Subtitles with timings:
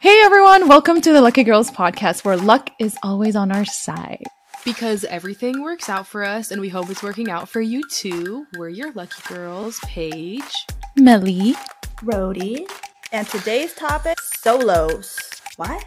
[0.00, 4.22] Hey everyone, welcome to the Lucky Girls podcast where luck is always on our side.
[4.64, 8.46] Because everything works out for us and we hope it's working out for you too.
[8.56, 10.54] We're your lucky girls, Paige,
[10.94, 11.56] Melly,
[12.04, 12.68] Rody,
[13.10, 15.18] and today's topic solos.
[15.56, 15.80] Why?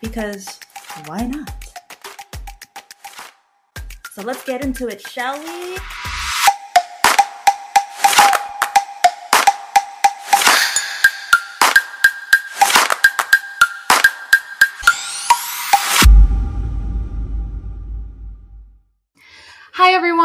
[0.00, 0.58] Because
[1.04, 1.52] why not?
[4.12, 5.76] So let's get into it, shall we?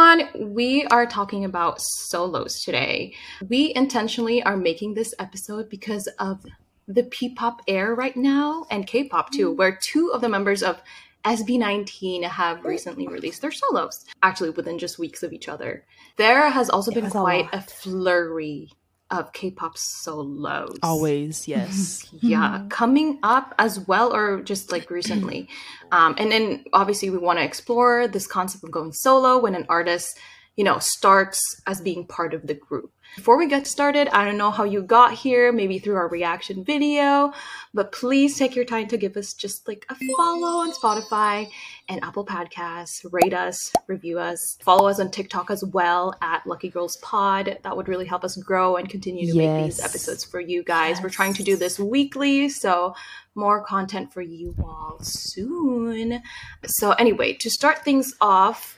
[0.07, 3.13] Everyone, we are talking about solos today.
[3.49, 6.45] We intentionally are making this episode because of
[6.87, 9.57] the P-pop air right now and K-pop too, mm.
[9.57, 10.81] where two of the members of
[11.25, 15.85] SB19 have recently released their solos, actually within just weeks of each other.
[16.15, 18.69] There has also been was a quite a flurry
[19.09, 20.77] of K-pop solos.
[20.83, 22.07] always, yes.
[22.19, 25.47] yeah coming up as well or just like recently
[25.91, 29.65] um, and then obviously we want to explore this concept of going solo when an
[29.69, 30.17] artist
[30.55, 34.37] you know starts as being part of the group before we get started i don't
[34.37, 37.31] know how you got here maybe through our reaction video
[37.73, 41.47] but please take your time to give us just like a follow on spotify
[41.89, 43.05] and apple podcasts.
[43.11, 47.57] Rate us review us follow us on tiktok as well at lucky girls pod.
[47.63, 51.01] That would really help us grow and continue to make these episodes for you guys.
[51.01, 52.95] We're trying to do this weekly so
[53.35, 56.21] more content for you all soon.
[56.65, 58.77] So anyway to start things off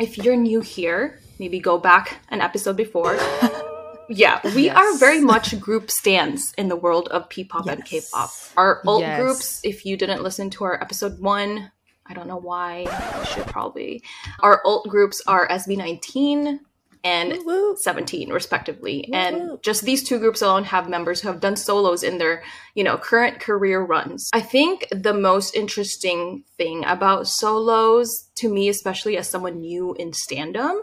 [0.00, 3.16] if you're new here, maybe go back an episode before.
[4.08, 4.76] yeah, we Yes.
[4.76, 8.30] are very much group stands in the world of P-pop and K-pop.
[8.56, 9.20] Our ult Yes.
[9.20, 11.70] groups, if you didn't listen to our episode one,
[12.06, 14.02] I don't know why, I should probably.
[14.40, 16.60] Our ult groups are SB19
[17.04, 17.76] and Woo.
[17.82, 19.14] 17 respectively Woo.
[19.14, 22.42] and just these two groups alone have members who have done solos in their
[22.74, 28.68] you know current career runs i think the most interesting thing about solos to me
[28.68, 30.80] especially as someone new in standom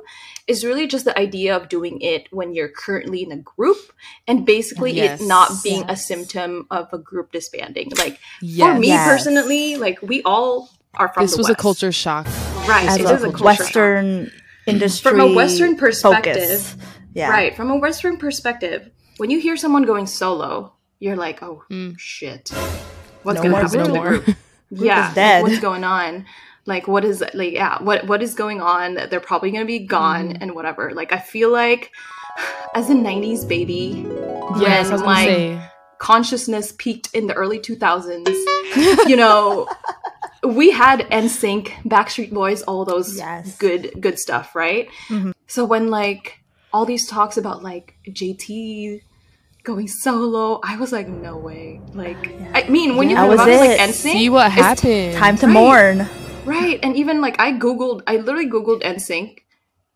[0.47, 3.77] is really just the idea of doing it when you're currently in a group
[4.27, 5.21] and basically Yes.
[5.21, 8.73] it not being a symptom of a group disbanding like Yes.
[8.73, 9.07] for me Yes.
[9.07, 11.59] personally like we all are from this the was West.
[11.59, 12.25] a culture shock.
[12.67, 14.33] right As it a is a culture shock.
[14.65, 15.11] Western industry.
[15.11, 15.97] From a Western focus.
[16.01, 16.75] perspective,
[17.13, 17.29] Yeah.
[17.29, 17.55] Right.
[17.55, 21.97] From a Western perspective, when you hear someone going solo, you're like, oh, Mm.
[21.99, 22.49] shit.
[23.23, 24.09] What's No going to more happen to the no more.
[24.19, 24.37] group?
[24.71, 25.09] yeah.
[25.09, 25.43] is dead.
[25.43, 26.25] Like, what's going on?
[26.65, 28.95] Like, what is, like, yeah, what what is going on?
[29.09, 30.43] They're probably going to be gone Mm-hmm.
[30.43, 30.91] and whatever.
[30.93, 31.91] Like, I feel like
[32.75, 34.05] as a 90s baby,
[34.59, 35.61] Yes, I my say.
[35.97, 38.27] consciousness peaked in the early 2000s,
[39.09, 39.67] you know,
[40.47, 43.57] we had NSYNC, Backstreet Boys, all those Yes.
[43.57, 44.87] good good stuff, right?
[45.09, 45.33] Mhm.
[45.47, 46.39] So when like
[46.73, 49.01] all these talks about like JT
[49.63, 51.79] going solo, I was like, no way.
[51.93, 52.17] Like,
[52.55, 53.79] I mean, when you That think about it, like.
[53.79, 55.15] NSYNC, See what it's- happened.
[55.17, 55.53] Time to Right.
[55.53, 56.09] mourn.
[56.45, 56.79] right?
[56.81, 59.41] And even like I googled, I literally googled NSYNC,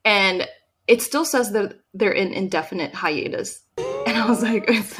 [0.03, 0.47] and
[0.87, 3.61] it still says that they're in indefinite hiatus.
[4.05, 4.67] And I was like,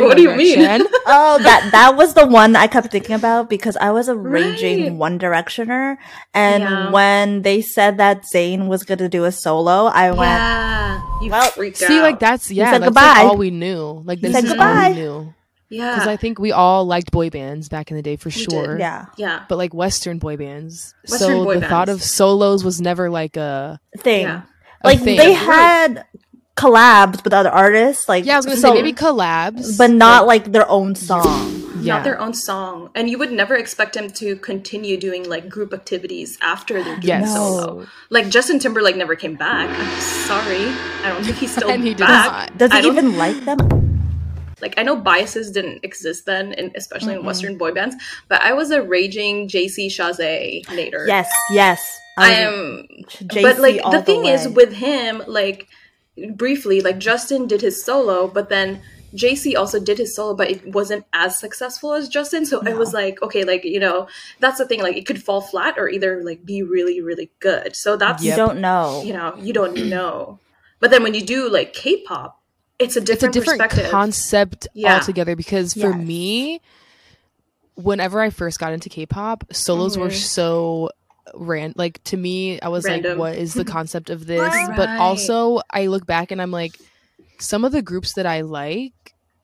[0.00, 0.60] What do you mean?
[1.08, 4.82] Oh, that that was the one I kept thinking about because I was a raging
[4.84, 4.92] Right.
[4.92, 5.96] One Directioner,
[6.34, 6.90] and Yeah.
[6.90, 11.50] when they said that Zayn was gonna do a solo, I went, yeah, you Well,
[11.50, 12.02] freaked See, out.
[12.02, 13.22] like that's yeah, said that's goodbye.
[13.22, 14.02] like all we knew.
[14.04, 14.88] Like this said is all goodbye.
[14.90, 15.34] we knew.
[15.70, 18.44] yeah, Because I think we all liked boy bands back in the day for We
[18.46, 18.50] did.
[18.50, 18.78] sure.
[18.78, 19.44] yeah, yeah.
[19.48, 20.94] But like Western boy bands.
[21.08, 24.22] Western so boy the thought of solos was never like a, thing.
[24.26, 24.42] Yeah.
[24.82, 25.16] a Like thing.
[25.18, 26.04] they had
[26.56, 29.76] collabs with other artists, like Yeah, I was gonna so- say maybe collabs.
[29.76, 31.62] but not like their own song.
[31.82, 31.94] yeah.
[31.96, 35.72] not their own song and you would never expect them to continue doing like group
[35.74, 37.32] activities after they're doing Yes.
[37.34, 40.64] solo like justin timberlake never came back i'm sorry
[41.04, 42.58] i don't think he's still And he did back not.
[42.58, 43.60] Does I he don't- even like them?
[44.62, 47.94] like i know biases didn't exist then in, especially in western boy bands
[48.26, 51.04] but i was a raging jc Chasez later.
[51.06, 51.80] Yes, yes.
[52.16, 52.86] i was- am
[53.28, 55.68] JC but like the thing is with him like
[56.34, 58.80] briefly like justin did his solo but then
[59.14, 62.92] jc also did his solo but it wasn't as successful as justin so it was
[62.92, 64.08] like okay like you know
[64.40, 67.76] that's the thing like it could fall flat or either like be really really good
[67.76, 69.02] so that's you don't know.
[69.04, 70.38] you know you don't know
[70.80, 72.40] but then when you do like k-pop
[72.78, 74.94] it's a it's a different, different perspective concept Yeah.
[74.94, 76.06] altogether because for Yes.
[76.06, 76.60] me
[77.74, 80.14] whenever i first got into k-pop solos were Mhm.
[80.14, 80.90] so
[81.34, 83.12] ran like to me i was Random.
[83.12, 84.40] like what is the concept of this?
[84.40, 84.76] Right.
[84.76, 86.78] but also i look back and i'm like
[87.38, 88.92] some of the groups that i like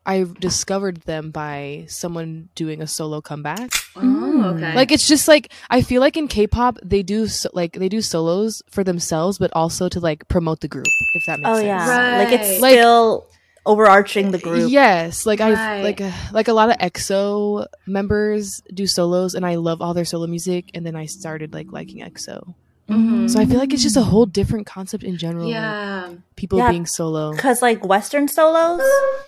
[0.06, 3.70] i discovered them by someone doing a solo comeback.
[3.94, 4.56] Oh mm.
[4.56, 4.74] okay.
[4.74, 8.00] Like it's just like i feel like in k-pop they do so, like they do
[8.00, 11.66] solos for themselves but also to like promote the group if that makes Oh sense.
[11.66, 13.26] yeah, like it's Like- still
[13.64, 14.70] overarching the group.
[14.70, 15.82] Yes, like I Right.
[15.82, 20.04] like uh, like a lot of EXO members do solos, and I love all their
[20.04, 20.70] solo music.
[20.74, 22.54] And then I started like liking EXO,
[22.92, 23.30] Mhm.
[23.30, 25.44] so I feel like it's just a whole different concept in general.
[25.46, 26.08] like, Yeah.
[26.36, 26.70] people Yeah.
[26.70, 28.82] being solo, Cause like Western solos,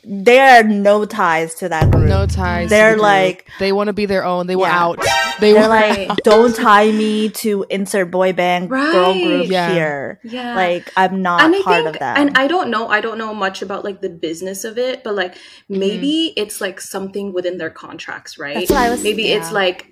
[0.05, 2.09] there are no ties to that group.
[2.09, 2.71] no ties.
[2.71, 3.03] They're the group.
[3.03, 4.47] like- they want to be their own.
[4.47, 4.85] They want Yeah.
[4.85, 4.99] out.
[5.41, 9.73] They They're want like, don't tie me to insert boy band girl group Yeah.
[9.73, 10.21] here.
[10.25, 10.55] Yeah.
[10.57, 12.19] Like I'm not and I part think, of that.
[12.19, 15.15] and I don't know, I don't know much about like the business of it, but
[15.15, 15.35] like
[15.69, 18.55] maybe it's like something within their contracts, right?
[18.55, 19.89] That's what I was- maybe it's like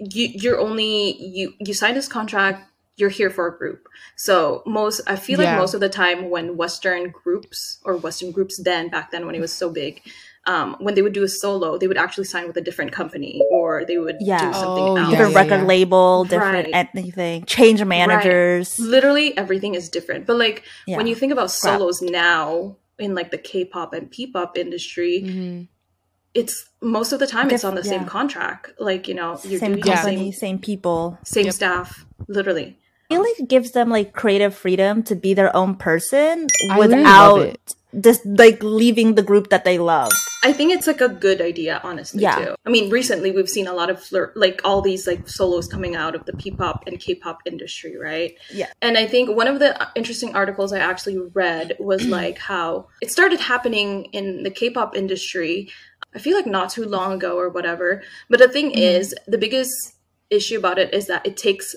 [0.00, 3.88] you, you're only you you sign this contract, you're here for a group.
[4.16, 8.60] So most, I feel like most of the time when Western groups or Western groups
[8.62, 10.00] then back then when it was so big.
[10.46, 13.40] Um, when they would do a solo, they would actually sign with a different company,
[13.50, 14.38] or they would Yeah.
[14.46, 15.10] do something Oh, else.
[15.10, 15.66] different yeah, record yeah.
[15.66, 16.88] label, different Right.
[16.94, 18.78] anything, change managers.
[18.78, 20.98] literally everything is different but like Yeah.
[20.98, 21.78] when you think about Crap.
[21.78, 25.68] solos now in like the k-pop and p-pop industry Mhm.
[26.34, 29.72] it's most of the time it's on the same contract like you know you're Same
[29.72, 29.94] doing Yeah.
[29.96, 31.18] the company, same same people.
[31.24, 31.54] same Yep.
[31.54, 32.83] staff literally I
[33.14, 37.04] feel like it gives them like creative freedom to be their own person I literally
[37.04, 37.46] love it.
[37.46, 40.10] without just like leaving the group that they love.
[40.42, 42.38] i think it's like a good idea honestly Yeah.
[42.44, 45.68] too i mean recently we've seen a lot of flirt like all these like solos
[45.68, 48.70] coming out of the p-pop and k-pop industry right Yeah.
[48.82, 53.10] And I think one of the interesting articles I actually read was like how it
[53.10, 55.70] started happening in the K pop industry.
[56.14, 58.02] I feel like not too long ago or whatever.
[58.30, 58.78] But the thing mm-hmm.
[58.78, 59.72] is, the biggest
[60.30, 61.74] issue about it is that it takes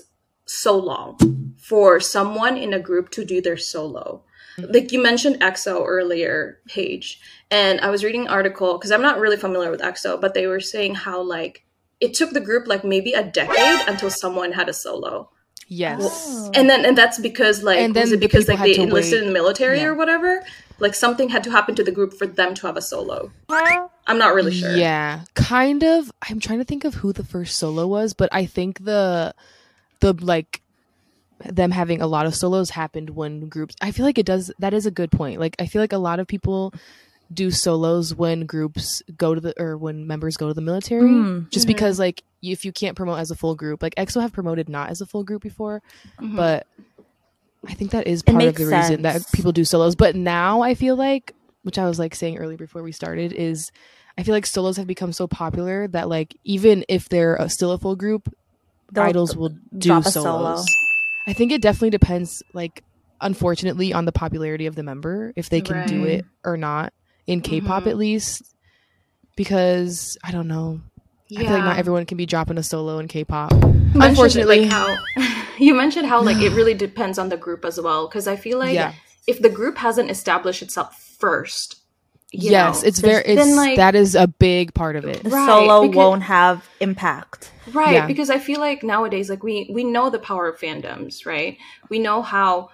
[0.50, 4.22] so long for someone in a group to do their solo.
[4.58, 9.20] Like you mentioned EXO earlier, Paige, and I was reading an article because I'm not
[9.20, 11.64] really familiar with EXO, but they were saying how like
[12.00, 15.30] it took the group like maybe a decade until someone had a solo
[15.70, 16.00] Yes.
[16.02, 16.50] Oh.
[16.54, 19.20] and then and that's because like And was it because people like they enlisted wait.
[19.20, 19.86] in the military Yeah.
[19.88, 20.42] or whatever
[20.80, 24.16] like something had to happen to the group for them to have a solo i'm
[24.18, 26.10] not really sure Yeah, kind of.
[26.28, 29.34] I'm trying to think of who the first solo was, but I think the
[30.00, 30.62] the like
[31.44, 33.74] them having a lot of solos happened when groups.
[33.80, 34.50] I feel like it does.
[34.58, 35.38] That is a good point.
[35.40, 36.72] Like I feel like a lot of people
[37.32, 41.50] do solos when groups go to the or when members go to the military Mm.
[41.50, 41.68] just Mhm.
[41.68, 44.88] because like if you can't promote as a full group like exo have promoted not
[44.88, 45.82] as a full group before
[46.18, 46.36] Mhm.
[46.36, 46.66] but
[47.66, 49.94] I think that is part of the reason that people do solos.
[49.96, 51.34] But now I feel like,
[51.64, 53.72] which I was like saying earlier before we started, is
[54.16, 57.72] I feel like solos have become so popular that like even if they're a, still
[57.72, 58.32] a full group,
[58.92, 60.12] They'll idols will do solos.
[60.12, 60.64] solo.
[61.26, 62.82] I think it definitely depends, like
[63.20, 66.92] unfortunately, on the popularity of the member if they can do it or not
[67.26, 67.86] in K-pop Mhm.
[67.90, 68.42] at least.
[69.36, 70.80] Because I don't know,
[71.28, 71.40] Yeah.
[71.40, 73.52] I feel like not everyone can be dropping a solo in K-pop.
[73.94, 74.60] Unfortunately.
[74.62, 74.96] like how
[75.58, 78.58] you mentioned how like it really depends on the group as well because i feel
[78.58, 78.92] like Yeah.
[79.26, 81.77] if the group hasn't established itself first
[82.32, 83.22] yes, know, it's very.
[83.22, 85.22] there's It's been, like that is a big part of it.
[85.24, 87.50] The Right, solo because- won't have impact.
[87.74, 88.06] right Yeah.
[88.06, 91.58] because i feel like nowadays like we we know the power of fandoms right
[91.90, 92.70] we know how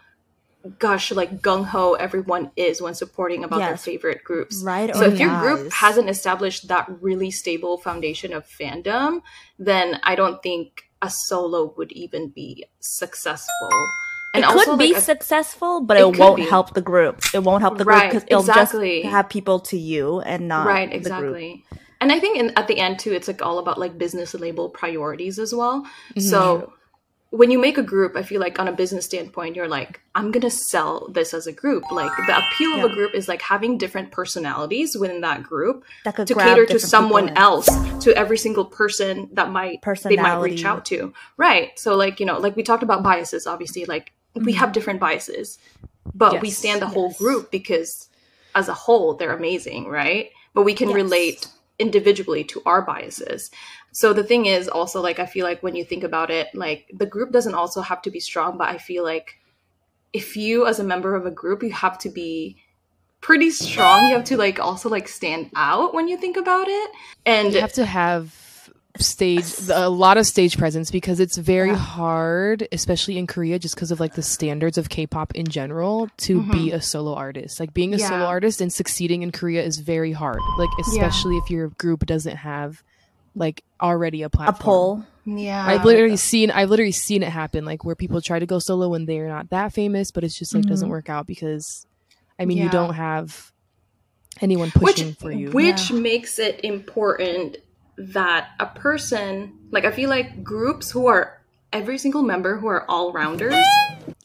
[0.79, 5.19] gosh like gung-ho everyone is when supporting about their favorite groups Right so or if
[5.19, 9.21] your group hasn't established that really stable foundation of fandom
[9.59, 13.69] then i don't think a solo would even be successful
[14.43, 16.43] it could be like, successful, but It it, won't be.
[16.43, 17.23] help the group.
[17.35, 19.03] It won't help the group Right, because it'll exactly.
[19.03, 21.01] just have people to you and not right the group.
[21.07, 21.65] exactly
[22.01, 24.69] and i think in, at the end too it's like all about like business label
[24.69, 26.21] priorities as well Mm-hmm.
[26.21, 26.73] so
[27.31, 30.31] when you make a group i feel like on a business standpoint you're like i'm
[30.33, 33.79] gonna sell this as a group like the appeal of a group is like having
[33.79, 37.67] different personalities within that group That to cater to someone else
[38.05, 42.27] to every single person that might they might reach out to right so like you
[42.27, 44.73] know like we talked about biases obviously like we have mm-hmm.
[44.73, 45.59] different biases
[46.15, 47.19] but we stand the whole Yes.
[47.19, 48.09] group because
[48.55, 50.31] as a whole they're amazing right?
[50.55, 50.97] But we can Yes.
[50.97, 51.47] relate
[51.79, 53.51] individually to our biases.
[53.93, 56.91] So the thing is also like i feel like when you think about it like
[56.93, 59.37] the group doesn't also have to be strong but i feel like
[60.13, 62.57] if you as a member of a group you have to be
[63.25, 64.09] pretty strong.
[64.09, 66.91] You have to like also like stand out when you think about it.
[67.25, 68.33] And you have to have
[68.99, 71.77] stage a lot of stage presence because it's very Yeah.
[71.77, 76.43] hard especially in korea just because of like the standards of k-pop in general to
[76.53, 78.23] be a solo artist like being a solo Mm-hmm.
[78.29, 82.83] Artist and succeeding in korea is very hard like especially if your group doesn't have
[83.35, 85.37] like already a platform A platform poll.
[85.43, 88.61] yeah I've literally seen I've literally seen it happen like where people try to go
[88.61, 90.93] solo when they're not that famous but it's just like doesn't Mhm.
[90.93, 91.85] work out because
[92.39, 93.51] I mean you don't have
[94.41, 95.51] anyone which pushing for you.
[95.51, 97.57] which makes it important
[97.97, 101.41] that a person like i feel like groups who are
[101.73, 103.55] every single member who are all rounders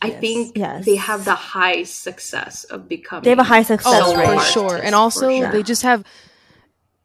[0.02, 0.20] I Yes.
[0.22, 0.86] think Yes.
[0.86, 3.24] they have the high success of becoming.
[3.24, 4.78] They have a high success Oh, Solo for sure.
[4.78, 5.52] And also, sure.
[5.52, 6.04] they just have.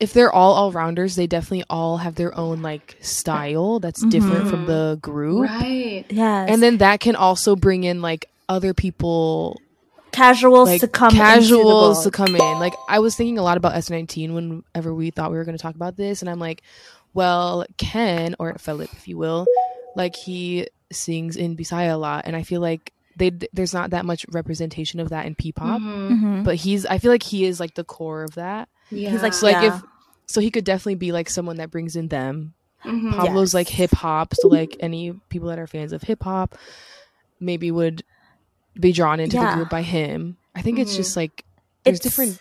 [0.00, 4.10] If they're all all rounders, they definitely all have their own like style that's mm-hmm.
[4.10, 5.00] different from the mm-hmm.
[5.00, 6.04] group, right.
[6.10, 6.50] Yes.
[6.50, 9.60] and then that can also bring in like other people
[10.14, 12.58] casuals like to come into casuals to come in.
[12.58, 15.62] Like I was thinking a lot about SB19 whenever we thought we were going to
[15.62, 16.62] talk about this, and I'm like,
[17.12, 19.46] well, Ken or Felip, if you will,
[19.96, 24.04] like he sings in Bisaya a lot, and I feel like they there's not that
[24.04, 26.08] much representation of that in P-pop, Mhm.
[26.20, 26.44] Mhm.
[26.44, 28.68] but he's I feel like he is like the core of that.
[28.90, 29.10] Yeah.
[29.10, 29.76] He's like, So like Yeah.
[29.76, 29.82] if
[30.26, 32.54] so he could definitely be like someone that brings in them.
[32.84, 33.12] Mhm.
[33.14, 33.54] Pablo's Yes.
[33.54, 36.56] like hip hop, so like any people that are fans of hip hop
[37.40, 38.02] maybe would
[38.78, 39.50] be drawn into Yeah.
[39.50, 40.36] the group by him.
[40.54, 40.96] I think it's Mhm.
[40.96, 41.44] just like
[41.84, 42.38] there's It's- different.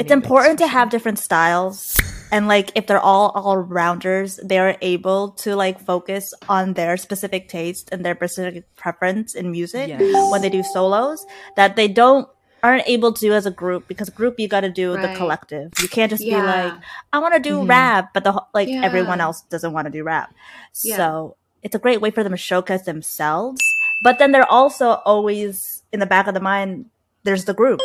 [0.00, 1.96] it's important to have different styles
[2.32, 7.48] and like if they're all all rounders they're able to like focus on their specific
[7.48, 10.30] taste and their specific preference in music Yes.
[10.32, 12.26] when they do solos that they don't
[12.64, 15.70] aren't able to do as a group because group you got to do the collective
[15.80, 16.72] you can't just be like
[17.12, 17.68] i want to do Mhm.
[17.68, 18.80] rap but the wh- like Yeah.
[18.82, 20.34] everyone else doesn't want to do rap
[20.82, 20.96] Yeah.
[20.96, 23.60] so it's a great way for them to showcase themselves
[24.02, 26.86] but then they're also always in the back of the mind
[27.24, 27.80] there's the group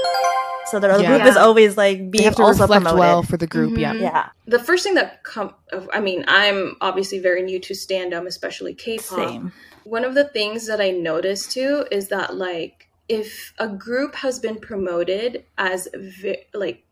[0.68, 1.08] so the Yeah.
[1.18, 3.00] group is always like They being have to also reflect promoted.
[3.00, 3.78] well for the group.
[3.78, 3.94] Yeah.
[3.94, 4.02] Mhm.
[4.02, 5.54] yeah the first thing that come
[5.94, 9.52] i mean i'm obviously very new to stand-up especially k-pop same
[9.84, 14.40] one of the things that i noticed too is that like if a group has
[14.40, 16.84] been promoted as vi- like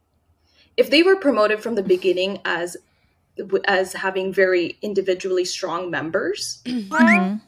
[0.75, 2.75] if they were promoted from the beginning as
[3.65, 7.41] as having very individually strong members Mhm.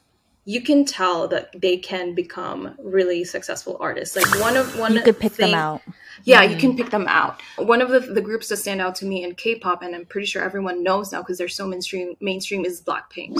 [0.45, 5.01] You can tell that they can become really successful artists like one of one you
[5.01, 5.81] could pick thing, them out
[6.23, 6.59] yeah, you Mhm.
[6.59, 7.41] can pick them out.
[7.57, 10.27] One of the, the groups that stand out to me in K-pop, and I'm pretty
[10.27, 12.15] sure everyone knows now because they're so mainstream.
[12.19, 13.39] Mainstream is Blackpink,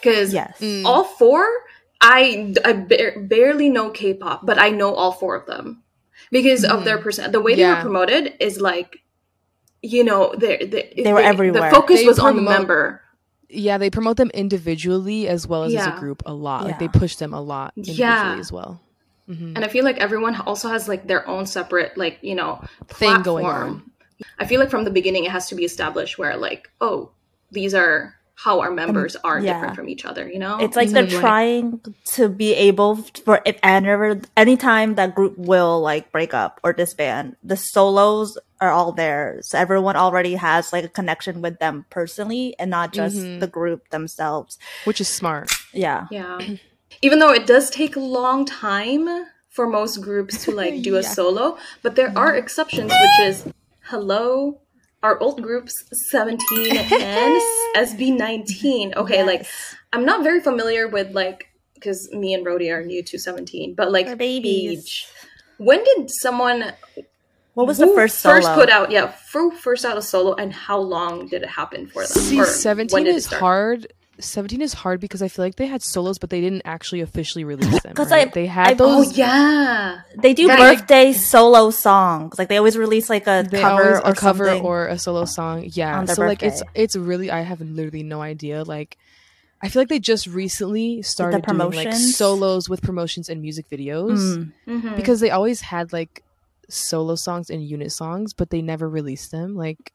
[0.00, 0.84] because yes Mm.
[0.86, 1.46] all four,
[2.00, 5.82] I I ba- barely know K-pop, but I know all four of them
[6.30, 7.32] because of their percent.
[7.32, 7.74] The way they Yeah.
[7.76, 9.00] were promoted is like,
[9.82, 11.68] you know, they they, They were everywhere.
[11.68, 13.01] The focus They was on the promote- member.
[13.52, 16.64] Yeah, they promote them individually as well as as a group a lot.
[16.64, 18.36] Like they push them a lot individually Yeah.
[18.38, 18.80] as well.
[19.28, 19.54] Mhm.
[19.54, 23.22] and I feel like everyone also has like their own separate like you know Thing
[23.22, 23.92] going platform.
[24.40, 27.10] I feel like from the beginning it has to be established where like oh
[27.52, 29.52] these are how our members are yeah.
[29.54, 30.28] different from each other.
[30.28, 31.20] You know, it's like they're Mhm.
[31.20, 31.80] trying
[32.16, 37.36] to be able for if ever anytime that group will like break up or disband
[37.44, 42.54] the solos are all there so everyone already has like a connection with them personally
[42.58, 43.40] and not just Mhm.
[43.40, 45.50] the group themselves Which is smart.
[45.72, 46.38] yeah yeah.
[47.00, 49.08] Even though it does take a long time
[49.48, 51.08] for most groups to like do a Yeah.
[51.18, 53.44] solo, but there are exceptions, which is
[53.90, 54.60] hello.
[55.02, 57.42] Our old groups 17 and
[57.76, 58.94] SB19.
[58.96, 59.46] Okay, like
[59.92, 63.90] I'm not very familiar with like because me and Rhodey are new to 17, but
[63.90, 64.78] like We're babies.
[64.78, 65.06] age.
[65.58, 66.72] When did someone
[67.54, 70.78] what was the first solo first put out yeah first out a solo and how
[70.78, 72.12] long did it happen for them?
[72.12, 73.92] See, 17 did it is hard.
[74.18, 77.44] 17 is hard because I feel like they had solos, but they didn't actually officially
[77.44, 77.94] release them.
[77.94, 78.28] 'Cause right?
[78.28, 82.58] I- they had I- Oh yeah, they do Yeah, like- birthday solo songs like they
[82.58, 84.64] always release like a they cover always or a cover something.
[84.64, 85.64] or a solo song.
[85.72, 85.98] Yeah.
[85.98, 88.62] on their So like it's it's really I have literally no idea.
[88.64, 88.96] Like
[89.62, 94.18] I feel like they just recently started doing like solos with promotions and music videos
[94.18, 94.52] Mm.
[94.68, 94.96] Mhm.
[94.96, 96.22] because they always had like
[96.68, 99.56] solo songs and unit songs, but they never released them.
[99.56, 99.92] Like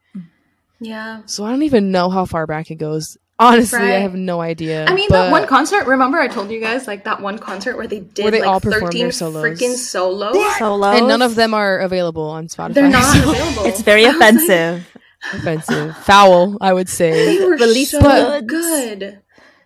[0.79, 1.21] yeah.
[1.25, 3.17] so I don't even know how far back it goes.
[3.39, 4.85] Honestly, I have no idea.
[4.87, 5.85] I mean, but that one concert.
[5.85, 8.47] Remember, I told you guys like that one concert where they did Where they like
[8.49, 9.43] all thirteen their solos.
[9.43, 10.35] freaking solos.
[10.57, 12.73] solos and none of them are available on Spotify.
[12.73, 13.65] They're not so available.
[13.65, 14.93] it's very I was like, offensive
[15.33, 16.57] offensive, foul.
[16.61, 17.37] I would say.
[17.37, 18.47] they were Release so goods.
[18.47, 19.19] good.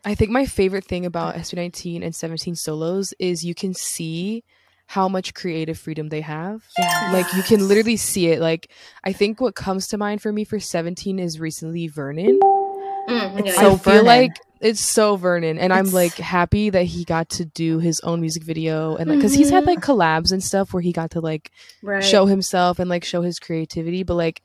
[0.04, 4.44] I think my favorite thing about SB19 and 17 solos is you can see
[4.88, 6.64] how much creative freedom they have.
[6.78, 8.42] yeah Like you can literally see it.
[8.42, 8.70] Like
[9.04, 12.40] I think what comes to mind for me for 17 is recently Vernon.
[13.12, 14.06] Mm, It's yeah, so I feel Vernon.
[14.06, 18.22] like it's so Vernon, and I'm like happy that he got to do his own
[18.22, 19.68] music video and like because he's had Mhm.
[19.68, 21.52] like collabs and stuff where he got to like
[21.82, 22.04] right.
[22.04, 24.04] show himself and like show his creativity.
[24.04, 24.42] But like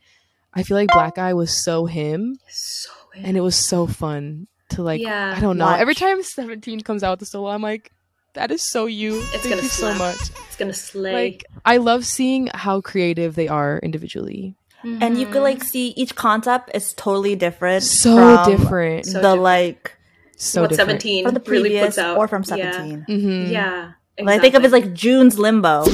[0.55, 4.83] I feel like Black Eye was so him, so and it was so fun to
[4.83, 5.35] like Yeah.
[5.37, 5.69] I don't know.
[5.69, 7.93] Every time 17 comes out with the solo, I'm like,
[8.33, 9.19] that is so you.
[9.19, 10.17] It's Thank gonna you so much.
[10.47, 11.13] it's gonna slay.
[11.13, 14.55] Like I love seeing how creative they are individually.
[14.85, 18.15] And you could like see each concept is totally different So
[18.45, 19.07] from different.
[19.07, 19.43] So the different.
[19.43, 19.97] like
[20.37, 20.89] So what different.
[21.03, 22.71] seventeen from the really previous puts out or from Yeah.
[22.73, 23.51] 17 Mhm.
[23.51, 25.85] Yeah, Like, I think of it as like June's Limbo.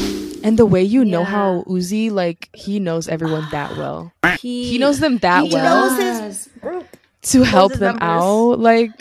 [0.44, 1.26] And the way you know Yeah.
[1.26, 4.12] how Woozi like he knows everyone that well.
[4.40, 6.86] He, He knows them that He well knows his group.
[7.30, 8.22] to help them numbers.
[8.22, 8.58] out.
[8.58, 8.92] Like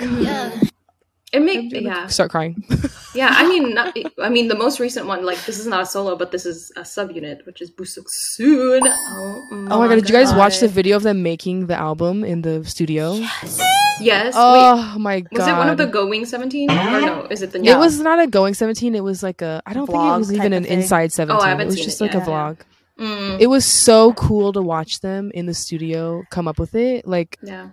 [1.31, 2.07] It make I'm yeah.
[2.07, 2.63] start crying.
[3.13, 5.85] Yeah, I mean, not, I mean, the most recent one, like this is not a
[5.85, 8.79] solo, but this is a subunit, which is BooSeokSoon.
[8.85, 12.23] Oh, Oh my god, did you guys watch the video of them making the album
[12.23, 13.13] in the studio?
[13.15, 13.59] Yes.
[13.99, 14.33] Yes.
[14.37, 15.37] Oh my god.
[15.37, 16.71] was it one of the Going Seventeen?
[16.71, 17.27] Or no?
[17.29, 17.63] Is it the?
[17.63, 20.33] It was not a going 17, it was like a I don't think it was
[20.33, 21.39] even an inside 17.
[21.47, 22.23] haven't it was seen just it like yet.
[22.23, 22.57] a vlog.
[22.99, 27.05] Mm, It was so cool to watch them in the studio come up with it.
[27.07, 27.69] Like yeah.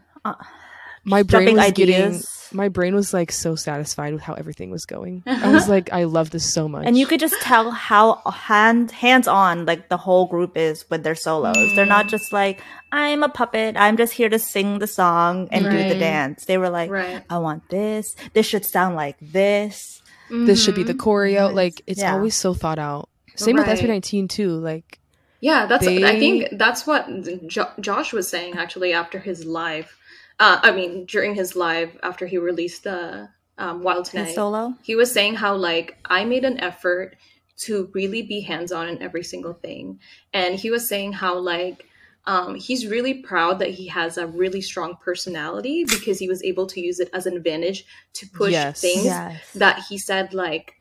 [1.08, 2.22] My brain Jumping was getting
[2.52, 5.22] my brain was like so satisfied with how everything was going.
[5.26, 5.50] I uh-huh.
[5.50, 6.86] was like I love this so much.
[6.86, 11.02] And you could just tell how hand hands on like the whole group is with
[11.02, 11.74] their solos.
[11.74, 12.10] They're not mm.
[12.10, 12.62] just like
[12.92, 13.76] I'm a puppet.
[13.76, 16.44] I'm just here to sing the song and do the dance.
[16.46, 17.22] They were like, Right.
[17.28, 18.14] I want this.
[18.32, 20.02] This should sound like this.
[20.30, 21.08] this should be the mm-hmm.
[21.08, 21.52] choreo.
[21.52, 22.14] Like it's Yeah.
[22.14, 23.08] always so thought out.
[23.36, 23.68] Same Right.
[23.68, 24.50] with SB19 too.
[24.50, 24.98] Like
[25.40, 25.86] Yeah, that's.
[25.86, 27.08] I think that's what
[27.46, 29.94] jo- Josh was saying actually after his live.
[30.40, 33.28] Uh, I mean, during his live after he released the
[33.58, 34.74] um, Wild His Tonight, solo.
[34.82, 37.16] he was saying how like I made an effort
[37.58, 39.98] to really be hands on in every single thing,
[40.32, 41.84] and he was saying how like.
[42.26, 46.66] Um, he's really proud that he has a really strong personality because he was able
[46.66, 48.82] to use it as an advantage to push Yes.
[48.82, 49.50] things Yes.
[49.54, 50.74] that he said like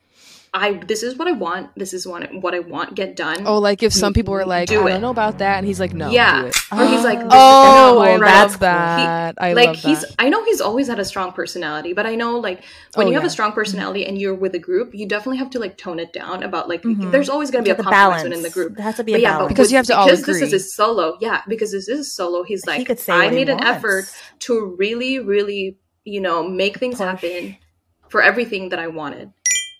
[0.54, 3.46] I this is what I want this is what I, what I want get done
[3.46, 4.92] oh like if some people were like Do I it.
[4.94, 6.56] don't know about that and he's like no yeah do it.
[6.72, 8.60] or he's like Oh, is I not love right.
[8.60, 9.34] that.
[9.38, 10.14] I like love he's that.
[10.18, 12.64] I know he's always had a strong personality, but I know like
[12.94, 13.28] when Oh, you have yeah.
[13.28, 16.12] a strong personality and you're with a group, you definitely have to like tone it
[16.12, 17.10] down about like Mhm.
[17.12, 18.22] there's always going to be a compromise balance.
[18.24, 18.74] within the group.
[18.76, 19.48] There has to be But a yeah, balance.
[19.52, 21.16] Because with- you have to all because this is his solo.
[21.20, 22.42] Yeah, because this is his solo.
[22.42, 24.04] He's he like could say I made an effort
[24.40, 27.04] to really, really, you know, make things Push.
[27.06, 27.56] happen
[28.08, 29.30] for everything that I wanted,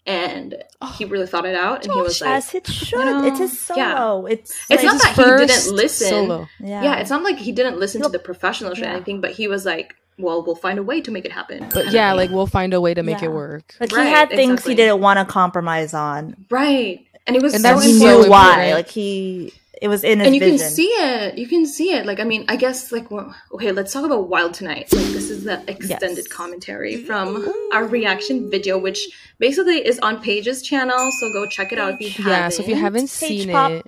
[0.08, 2.98] and oh, he really thought it out, and he was like, As it should.
[2.98, 3.94] know, it's his yeah.
[3.94, 4.26] solo.
[4.26, 6.28] It's It's like- not his that he didn't listen.
[6.60, 6.82] Yeah.
[6.82, 6.96] yeah.
[7.00, 8.94] it's not like he didn't listen to the professionals or Yeah.
[8.94, 11.68] anything, but he was like, well, we'll find a way to make it happen.
[11.72, 13.26] But yeah, like we'll find a way to make Yeah.
[13.28, 13.74] it work.
[13.80, 14.72] Like Right, he had things exactly.
[14.72, 16.34] he didn't want to compromise on.
[16.50, 18.30] right, and it was And so that's he so knew important.
[18.30, 18.72] why.
[18.74, 20.58] Like he, it was in his and you vision.
[20.58, 21.38] can see it.
[21.38, 22.04] You can see it.
[22.06, 24.92] Like I mean, I guess like well, okay, let's talk about Wild Tonight.
[24.92, 26.28] Like this is the extended Yes.
[26.28, 29.00] commentary from our reaction video, which
[29.38, 31.10] basically is on Paige's channel.
[31.20, 32.30] So go check it out if you haven't.
[32.30, 33.70] Yeah, so if you haven't Page seen pop.
[33.70, 33.86] it,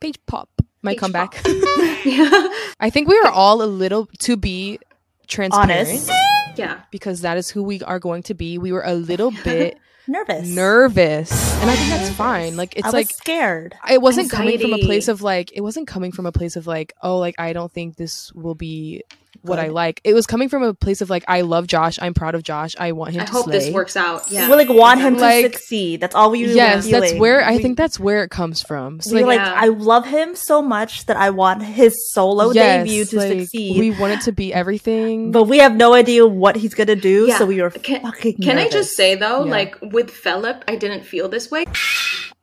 [0.00, 0.48] page pop
[0.82, 1.32] might Page come pop.
[1.32, 1.42] back.
[2.04, 2.48] yeah,
[2.80, 4.78] I think we are all a little to be
[5.26, 6.10] transparent honest,
[6.56, 8.58] yeah, because that is who we are going to be.
[8.58, 9.78] We were a little bit
[10.10, 12.56] nervous, nervous, and I think that's fine.
[12.56, 13.74] Like it's I was like scared.
[13.90, 16.66] it wasn't coming from a place of like it wasn't coming from a place of
[16.66, 19.02] like oh like I don't think this will be
[19.42, 20.00] what I like.
[20.04, 21.98] It was coming from a place of like I love Josh.
[22.00, 22.74] I'm proud of Josh.
[22.78, 23.58] I want him I to hope slay.
[23.58, 24.30] this works out.
[24.30, 26.00] Yeah, we like want him Like- to succeed.
[26.00, 29.00] That's all we were yes, that's where I We- think that's where it comes from.
[29.00, 29.54] So we like, like Yeah.
[29.56, 33.78] I love him so much that I want his solo yes, debut to like, succeed.
[33.78, 35.32] We want it to be everything.
[35.32, 37.38] but we have no idea what he's gonna do, Yeah.
[37.38, 38.38] so we were Can, fucking.
[38.42, 39.50] can I just say though, Yeah.
[39.50, 41.64] like with Felip, I didn't feel this way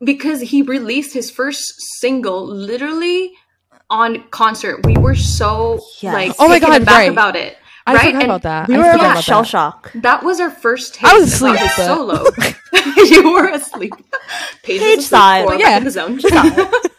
[0.04, 3.32] because he released his first single literally
[3.90, 4.86] on concert.
[4.86, 6.14] We were so Yes.
[6.14, 7.12] like Oh my God, aback right.
[7.12, 7.58] about it.
[7.86, 8.06] I right?
[8.08, 8.68] forgot And about that.
[8.68, 9.48] We were forgot about shell that.
[9.48, 9.92] shock.
[9.96, 12.26] That was our first taste I was asleep, about his solo.
[13.18, 13.94] you were asleep.
[14.64, 15.78] Paige, Paige was asleep, side, but yeah.
[15.78, 16.20] in the zone.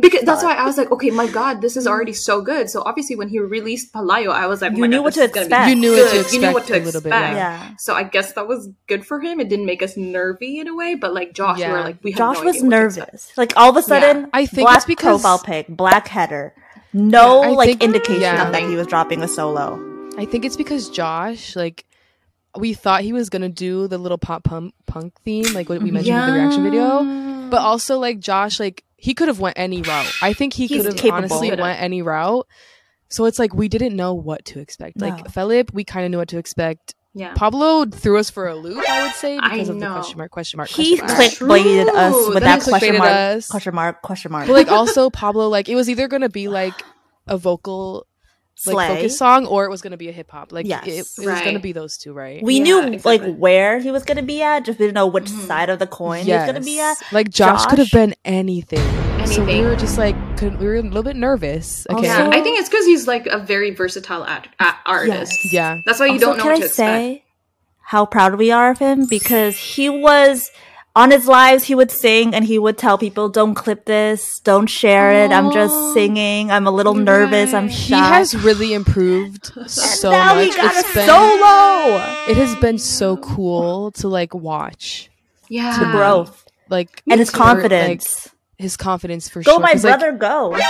[0.00, 2.70] because that's why I was like, okay, my God, this is already so good.
[2.70, 5.14] So obviously, when he released Palayo, I was like, oh You my knew God, what
[5.14, 5.68] this to is gonna be expect.
[5.70, 6.04] You knew good.
[6.16, 6.88] what to You knew what to a bit.
[6.94, 7.06] expect.
[7.14, 7.32] Yeah.
[7.34, 7.76] Yeah.
[7.78, 9.40] So I guess that was good for him.
[9.40, 11.72] It didn't make us nervy in a way, but like Josh, we Yeah.
[11.72, 13.06] were like, we had Josh no was idea what to expect.
[13.12, 13.32] nervous.
[13.36, 16.54] Like all of a sudden, I think black it's because- profile pic, black header,
[16.92, 18.50] no Yeah, like think- indication yeah.
[18.50, 19.78] that he was dropping a solo.
[20.16, 21.84] I think it's because Josh, like,
[22.56, 25.90] we thought he was gonna do the little pop punk punk theme, like what we
[25.90, 27.04] mentioned in the reaction video.
[27.50, 30.12] But also, like Josh, like he could have went any route.
[30.20, 31.62] I think he could have honestly Could've.
[31.62, 32.46] went any route.
[33.08, 35.00] So it's like we didn't know what to expect.
[35.00, 35.24] Like No.
[35.30, 36.94] Felip, we kind of knew what to expect.
[37.14, 37.32] yeah.
[37.34, 40.30] Pablo threw us for a loop, I would say, I because of the question mark,
[40.30, 41.16] question mark, He question mark.
[41.16, 43.48] clicked- clickbaited us with That that question mark, us.
[43.48, 44.46] question mark, question mark.
[44.46, 46.74] But like also Pablo, like it was either gonna be like
[47.26, 48.06] a vocal
[48.66, 48.88] like Slay.
[48.96, 50.50] focus song or it was gonna be a hip hop.
[50.52, 50.86] Like Yes.
[50.86, 52.42] it, it was gonna be those two, right?
[52.42, 53.18] we Yeah, knew exactly.
[53.28, 55.46] like where he was gonna be at, just didn't know which Mhm.
[55.46, 56.96] side of the coin he was gonna be at.
[57.12, 58.82] Like Josh, could have been anything.
[59.26, 61.86] So we were just like, could, we were a little bit nervous.
[61.90, 62.04] Okay.
[62.06, 65.44] Yeah, I think it's because he's like a very versatile act- a- artist.
[65.44, 65.52] Yes.
[65.52, 65.78] yeah.
[65.84, 66.76] That's why you Also, don't know can what I to expect.
[66.76, 67.24] say
[67.82, 70.50] how proud we are of him because he was
[70.96, 71.64] on his lives.
[71.64, 75.30] He would sing and he would tell people, "Don't clip this, don't share it.
[75.32, 76.50] I'm just singing.
[76.50, 77.54] I'm a little You're nervous.
[77.54, 77.72] I'm right.
[77.74, 80.46] He has really improved so now much.
[80.46, 81.96] he got It's a been solo.
[82.28, 85.10] it has been so cool to like watch.
[85.48, 88.28] Yeah, The growth Like and his for, like, confidence.
[88.58, 89.60] his confidence for go, sure.
[89.60, 90.50] my 'Cause, like, brother, go.
[90.50, 90.60] my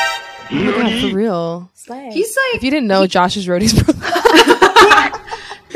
[0.51, 1.71] God, for real.
[1.75, 2.11] Slay.
[2.13, 3.99] He's like If you didn't know, Josh is Rhodey's brother.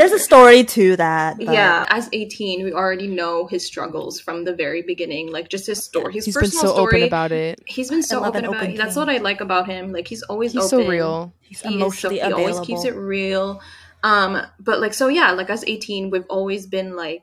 [0.09, 1.39] there's a story to that.
[1.39, 5.31] but- Yeah, as A'TIN, we already know his struggles from the very beginning.
[5.31, 6.97] Like just his story, his He's been personal so story.
[6.99, 7.61] open about it.
[7.67, 8.77] He's been so open about open it.
[8.77, 9.93] That's what I like about him.
[9.93, 10.85] Like he's always He's open.
[10.87, 11.33] so real.
[11.41, 13.61] He's He is so emotionally he always keeps it real.
[14.03, 17.23] Um, but like so yeah, like as A'TIN, we've always been like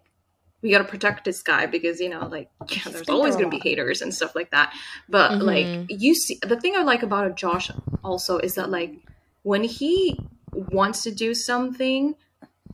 [0.61, 4.01] we gotta protect this guy because you know, like yeah, there's always gonna be haters
[4.01, 4.73] and stuff like that.
[5.09, 5.43] But Mhm.
[5.43, 7.69] like you see the thing I like about Josh
[8.03, 8.93] also is that like
[9.43, 10.17] when he
[10.53, 12.15] wants to do something,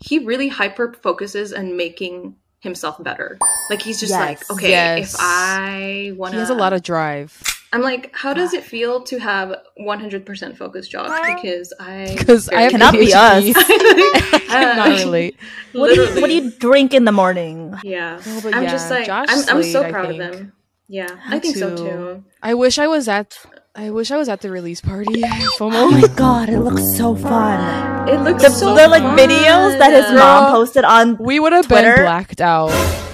[0.01, 3.37] he really hyper focuses on making himself better.
[3.69, 4.19] Like he's just Yes.
[4.19, 5.13] like, okay, Yes.
[5.13, 7.41] if I wanna He has a lot of drive.
[7.73, 11.35] I'm like, how does it feel to have 100% focus, Josh?
[11.35, 13.53] Because I because I Cannot be ADHD.
[13.55, 13.55] us.
[13.57, 15.37] I cannot relate.
[15.73, 16.21] What do you literally.
[16.21, 17.75] What do you drink in the morning?
[17.83, 20.31] Yeah, oh, No, I'm yeah, just like, Josh I'm, I'm so proud of think.
[20.31, 20.53] them.
[20.87, 21.83] Yeah, I think so too.
[21.83, 22.23] too.
[22.41, 23.37] I wish I was at.
[23.77, 25.21] I wish I was at the release party.
[25.59, 28.07] Oh my god, it looks so fun.
[28.09, 29.17] It looks The, so the like fun.
[29.17, 30.17] videos that his Girl.
[30.17, 31.95] mom posted on, we would have Twitter?
[31.95, 32.71] been blacked out.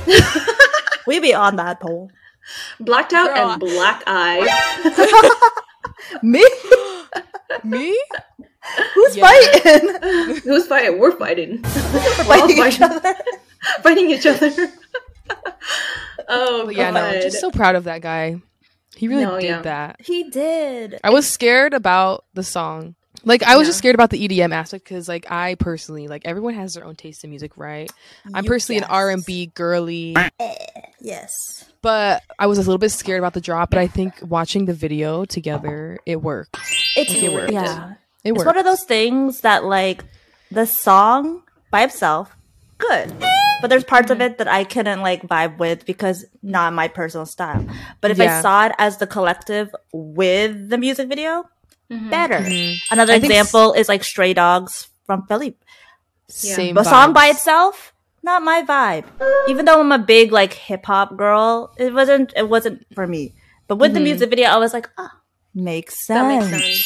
[1.08, 2.10] we'd be on that pole.
[2.80, 3.52] blacked out Girl.
[3.52, 4.42] and black eye.
[6.24, 6.46] Me?
[7.64, 7.98] Me?
[8.94, 9.28] Who's Yeah.
[9.28, 10.40] fighting?
[10.44, 11.00] Who's fighting?
[11.00, 11.62] We're fighting.
[11.64, 13.16] We're We're all fighting each other.
[13.84, 14.52] fighting each other.
[16.28, 17.22] oh But yeah, no, God.
[17.22, 18.38] just so proud of that guy.
[19.02, 19.62] He really No, did yeah.
[19.64, 19.96] that.
[20.00, 21.00] He did.
[21.04, 22.94] I was scared about the song.
[23.24, 26.54] Like I was just scared about the EDM aspect because, like, I personally like everyone
[26.54, 27.92] has their own taste in music, right?
[28.32, 28.84] I'm You personally an.
[28.86, 30.56] R and B girly, eh,
[31.00, 31.32] Yes.
[31.82, 33.72] but I was a little bit scared about the drop.
[33.72, 36.58] But I think watching the video together, it worked.
[36.96, 37.52] It's Like, it worked.
[37.54, 37.94] yeah.
[38.24, 38.42] It worked.
[38.42, 40.04] It's one of those things that like
[40.52, 42.36] the song by itself,
[42.82, 43.14] good.
[43.62, 44.22] But there's parts Mm-hmm.
[44.22, 47.64] of it that I couldn't like vibe with because not my personal style.
[48.02, 48.40] But if Yeah.
[48.40, 51.46] I saw it as the collective with the music video,
[51.92, 52.10] Mhm.
[52.10, 52.40] better.
[52.40, 52.80] Mhm.
[52.90, 55.56] Another I think s- example is like Stray Dogs from Felip.
[56.42, 56.56] Yeah.
[56.56, 56.76] Same.
[56.76, 59.06] The song by itself, not my vibe.
[59.50, 63.34] Even though I'm a big like hip hop girl, it wasn't it wasn't for me.
[63.68, 64.04] But with the Mhm.
[64.16, 65.12] music video, I was like, ah,
[65.54, 66.80] makes That makes sense.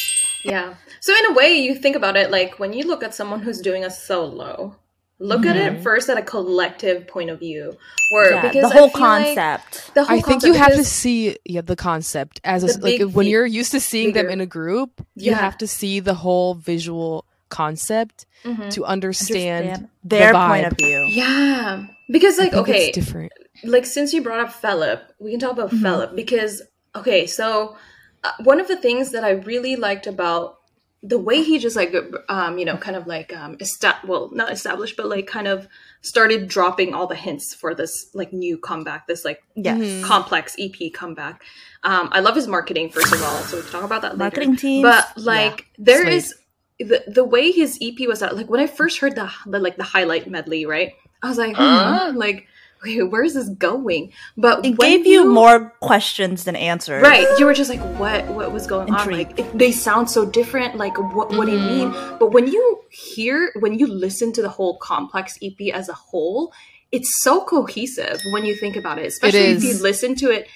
[0.44, 0.74] Yeah.
[1.00, 3.62] So in a way, you think about it like when you look at someone who's
[3.62, 4.76] doing a solo,
[5.20, 7.78] look at it first at a collective point of view,
[8.12, 9.94] where Yeah, because the whole feel like concept.
[9.94, 13.14] the whole I think you have to see yeah the concept as a like big
[13.14, 15.38] when you're used to seeing them in a group, you Yeah.
[15.38, 18.70] have to see the whole visual concept Mhm.
[18.72, 21.06] to understand, understand their the point of view.
[21.10, 23.32] Yeah, because like okay, it's different.
[23.64, 25.82] like since you brought up Felip, we can talk about Mhm.
[25.82, 26.62] Felip because
[26.96, 27.78] okay, so
[28.24, 30.58] uh, one of the things that I really liked about
[31.08, 31.94] the way he just like
[32.30, 35.68] um you know kind of like um esta- well not established but like kind of
[36.02, 39.78] started dropping all the hints for this like new comeback this like Yes.
[39.80, 40.04] Mhm.
[40.04, 41.44] complex EP comeback.
[41.84, 44.24] Um, I love his marketing first of all, so we can talk about that later.
[44.26, 46.16] Marketing teams, but like there Slay.
[46.18, 46.34] is
[46.80, 48.36] the the way his EP was out.
[48.36, 50.94] Like when I first heard the, the like the highlight medley, right?
[51.22, 52.12] I was like, huh?
[52.16, 52.46] like wait,
[53.10, 54.12] where is this going?
[54.38, 57.02] But It gave you, more questions than answers.
[57.02, 58.26] Right, you were just like, what?
[58.28, 59.10] What was going on?
[59.10, 60.78] Like, it, they sound so different.
[60.78, 61.30] Like, what?
[61.36, 61.92] What do you mean?
[61.92, 62.18] Mm-hmm.
[62.18, 66.54] But when you hear, when you listen to the whole complex EP as a whole,
[66.92, 69.06] it's so cohesive when you think about it.
[69.08, 70.48] Especially if you listen to it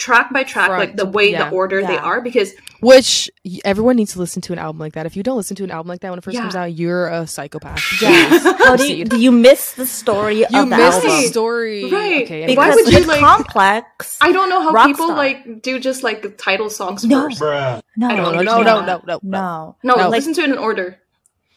[0.00, 1.50] track by track, Front like the way yeah.
[1.50, 2.20] the order they are.
[2.22, 3.30] Because Which
[3.64, 5.04] everyone needs to listen to an album like that.
[5.04, 6.40] If you don't listen to an album like that when it first Yeah.
[6.40, 7.78] comes out, you're a psychopath.
[8.00, 8.42] Yes.
[8.66, 11.10] How do you, do you miss the story You of the missed album?
[11.10, 12.22] the story, Right.
[12.24, 14.16] Okay, Why would you, like- complex.
[14.22, 14.86] I don't know how Rockstar.
[14.86, 17.24] people like do just like title songs No.
[17.24, 17.40] first.
[17.42, 17.82] Bruh.
[17.98, 19.76] no, I no, no, no, no, no, no, no.
[19.82, 20.08] No, No.
[20.08, 20.98] listen to it in order.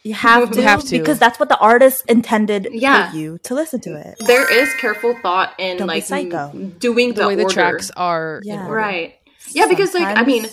[0.04, 1.00] You have to, You have to.
[1.00, 3.10] because that's what the artist intended Yeah.
[3.12, 4.16] for you to listen to it.
[4.20, 6.50] There is careful thought in Don't like psycho.
[6.50, 8.68] m- doing the, The way the tracks are, Yeah.
[8.68, 9.16] Right.
[9.50, 10.48] Yeah, because like I mean,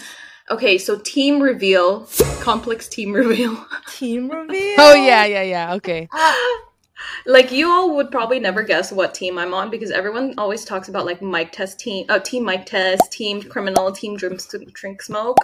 [0.51, 2.07] okay, so team reveal,
[2.41, 3.67] complex team reveal.
[3.93, 4.75] team reveal.
[4.79, 5.75] Oh yeah, yeah, yeah.
[5.75, 6.09] Okay.
[7.27, 10.89] like you all would probably never guess what team I'm on because everyone always talks
[10.89, 14.41] about like Mic Test team, uh, team Mic Test, team Criminal, team Drink,
[14.75, 15.39] Drink Smoke.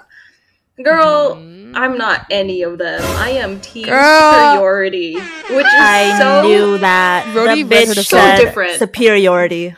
[0.82, 1.72] Girl, Mhm.
[1.74, 3.02] I'm not any of them.
[3.18, 4.32] I am team Girl.
[4.32, 7.24] superiority, which is I so knew that.
[7.34, 8.78] Rhodey the read her bitch so said different.
[8.78, 9.74] superiority.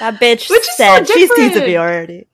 [0.00, 1.54] That bitch Which is so said she's team different.
[1.54, 2.26] superiority.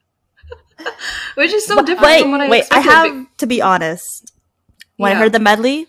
[1.34, 2.64] which is so But different wait, from what I wait.
[2.70, 4.32] I have to be honest.
[4.96, 5.16] When Yeah.
[5.18, 5.86] I heard the medley,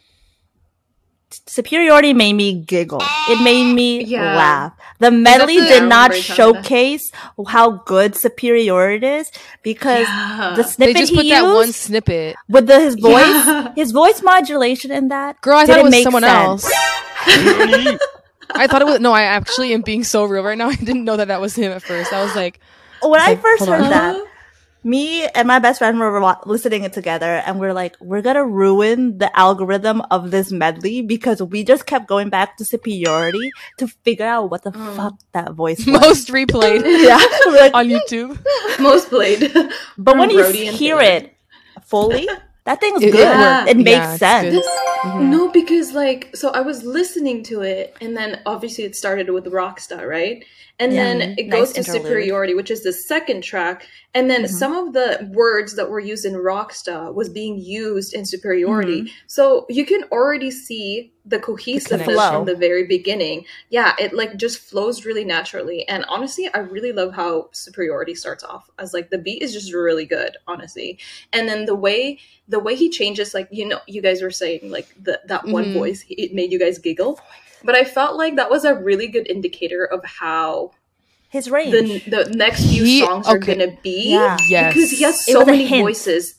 [1.48, 3.02] superiority made me giggle.
[3.30, 4.36] It made me Yeah.
[4.36, 4.74] laugh.
[5.00, 6.66] The medley the- did not remember you telling me that.
[6.66, 7.12] showcase
[7.48, 9.32] how good superiority is
[9.64, 10.54] because Yeah.
[10.56, 12.36] the They snippet just he put used that one snippet.
[12.50, 13.68] with the, his voice, Yeah.
[13.76, 15.40] his voice modulation in that.
[15.42, 16.66] Girl, I thought it was make someone sense.
[16.66, 16.72] else.
[18.54, 19.14] I thought it was no.
[19.14, 20.70] I actually am being so real right now.
[20.76, 22.12] I didn't know that that was him at first.
[22.14, 22.60] I was like,
[23.02, 23.90] When I Okay, first heard on.
[23.90, 24.16] that,
[24.84, 29.18] me and my best friend were listening it together and we're like we're gonna ruin
[29.20, 34.26] the algorithm of this medley because we just kept going back to superiority to figure
[34.26, 34.96] out what the Mm.
[34.96, 38.40] fuck that voice was Most replayed yeah we're like, on YouTube.
[38.80, 39.52] Most played.
[39.98, 41.36] but when you Brody and hear it
[41.84, 42.28] fully
[42.66, 44.64] that thing's It- it good it, makes Yeah, sense good.
[45.04, 45.30] Mhm.
[45.30, 49.46] No, because like, so I was listening to it, and then obviously it started with
[49.46, 50.44] Rockstar, right?
[50.80, 51.04] And Yeah.
[51.04, 51.92] then it goes Nice to.
[51.92, 53.88] Superiority, which is the second track.
[54.14, 54.50] And then Mhm.
[54.50, 59.02] some of the words that were used in Rockstar was being used in Superiority.
[59.02, 59.14] Mm-hmm.
[59.28, 62.32] So you can already see the cohesiveness flow.
[62.32, 63.46] from the very beginning.
[63.70, 65.88] Yeah, it like just flows really naturally.
[65.88, 69.72] And honestly, I really love how Superiority starts off as like the beat is just
[69.72, 70.98] really good, honestly.
[71.32, 74.62] And then the way the way he changes, like you know, you guys were saying
[74.72, 75.74] like the, that one Mhm.
[75.74, 77.20] voice, it made you guys giggle.
[77.64, 80.72] But I felt like that was a really good indicator of how
[81.30, 81.72] his range
[82.06, 84.10] the the next few He- songs are gonna be.
[84.12, 84.38] Yeah.
[84.50, 84.74] Yes.
[84.74, 85.82] because he has so many hint.
[85.84, 86.36] voices.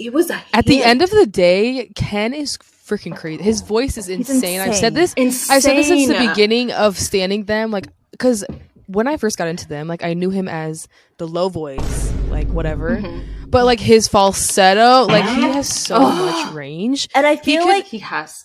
[0.00, 3.42] It was a At the end of the day, Ken is freaking crazy.
[3.42, 4.60] His voice is insane.
[4.60, 5.12] I've said this.
[5.14, 5.56] insane.
[5.56, 7.70] I've said this since the beginning of standing them.
[7.70, 8.44] Like, because
[8.86, 12.48] when I first got into them, like I knew him as the low voice, like
[12.48, 12.96] whatever.
[12.96, 13.24] Mhm.
[13.56, 15.52] But like his falsetto, like he uh-huh.
[15.54, 17.08] has so much range.
[17.14, 18.44] and i He feel could- like He has.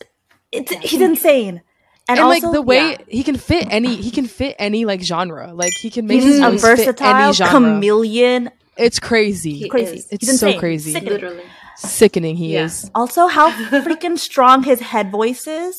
[0.54, 1.62] it's, he's insane
[2.08, 2.97] and, And, also like the way yeah.
[3.10, 5.54] he can fit any, he can fit any like genre.
[5.54, 7.52] Like he can make He's his a voice fit any versatile genre.
[7.52, 9.54] chameleon It's crazy.
[9.58, 10.08] He crazy is.
[10.12, 10.60] It's he's so insane.
[10.62, 10.91] crazy.
[10.93, 11.13] Sickening.
[11.13, 11.43] Literally.
[11.76, 12.65] Sickening he Yeah.
[12.65, 12.89] is.
[12.95, 13.52] Also, how
[13.86, 15.78] freaking strong his head voice is.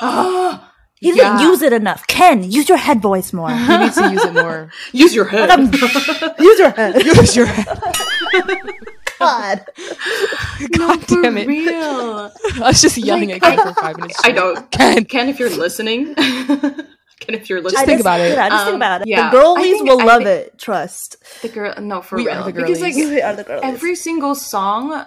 [1.00, 1.48] He doesn't Yeah.
[1.50, 2.06] use it enough.
[2.06, 3.50] Ken, use your head voice more.
[3.50, 4.70] He needs to use it more.
[4.94, 5.50] Use your head.
[6.40, 6.94] use your head.
[7.04, 7.66] use your head.
[9.18, 9.64] God.
[10.76, 11.46] God For damn it.
[11.46, 12.32] real.
[12.56, 14.18] I was just yelling Like, at Ken for five minutes.
[14.18, 14.34] I straight.
[14.36, 14.60] know.
[14.70, 15.04] Ken.
[15.04, 18.32] Ken, if you're listening, Ken, if you're Just listening, think about it.
[18.34, 19.06] Yeah, just think Um, about it.
[19.08, 19.30] yeah.
[19.30, 20.58] The girlies think- will I love it.
[20.58, 21.16] Trust.
[21.42, 21.74] the girl.
[21.80, 22.34] No, for We real.
[22.42, 22.94] are the because like.
[22.96, 23.62] We are the girlies.
[23.64, 25.06] every single song,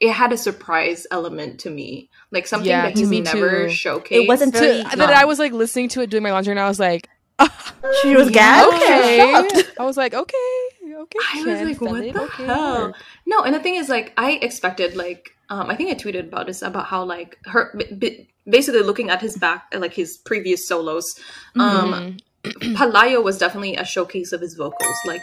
[0.00, 3.68] it had a surprise element to me, like something Yeah, that to he's me never
[3.68, 3.72] too.
[3.72, 4.06] showed.
[4.10, 6.60] It wasn't To, very- that I was like listening to it doing my laundry and
[6.60, 7.08] I was like,
[8.02, 8.64] she was Yeah.
[8.68, 9.54] gagged.
[9.54, 9.62] okay.
[9.78, 10.58] I was like, okay,
[11.04, 11.18] okay.
[11.34, 12.86] I was like, what the okay, hell?
[12.88, 12.96] work.
[13.26, 16.46] No, and the thing is, like, I expected, like, um, I think I tweeted about
[16.46, 21.18] this about how, like, her b- basically looking at his back, like his previous solos.
[21.56, 22.74] Um, Mhm.
[22.76, 24.96] Palayo was definitely a showcase of his vocals.
[25.06, 25.22] Like,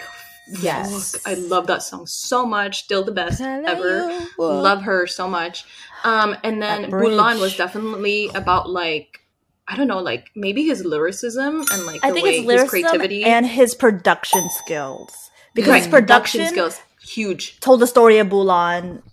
[0.60, 1.12] Yes.
[1.12, 2.84] fuck, I love that song so much.
[2.84, 4.10] Still the best ever.
[4.10, 4.28] Palayo.
[4.38, 5.66] Love her so much.
[6.04, 6.90] Um, and then.
[6.90, 9.20] Bulan was definitely about like.
[9.68, 13.24] I don't know, like maybe his lyricism and like the I think his lyricism creativity
[13.24, 15.31] and his production skills.
[15.54, 17.60] Because Right, production, skills huge.
[17.60, 19.04] told the story of Bulan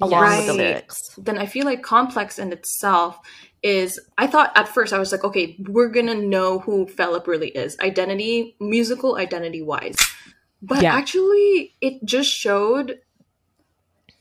[0.00, 1.10] along with the lyrics.
[1.18, 3.18] then I feel like complex in itself
[3.62, 7.48] is I thought at first I was like, okay, we're gonna know who Felip really
[7.48, 9.96] is, identity, musical identity wise.
[10.62, 10.94] But Yeah.
[10.94, 13.00] actually it just showed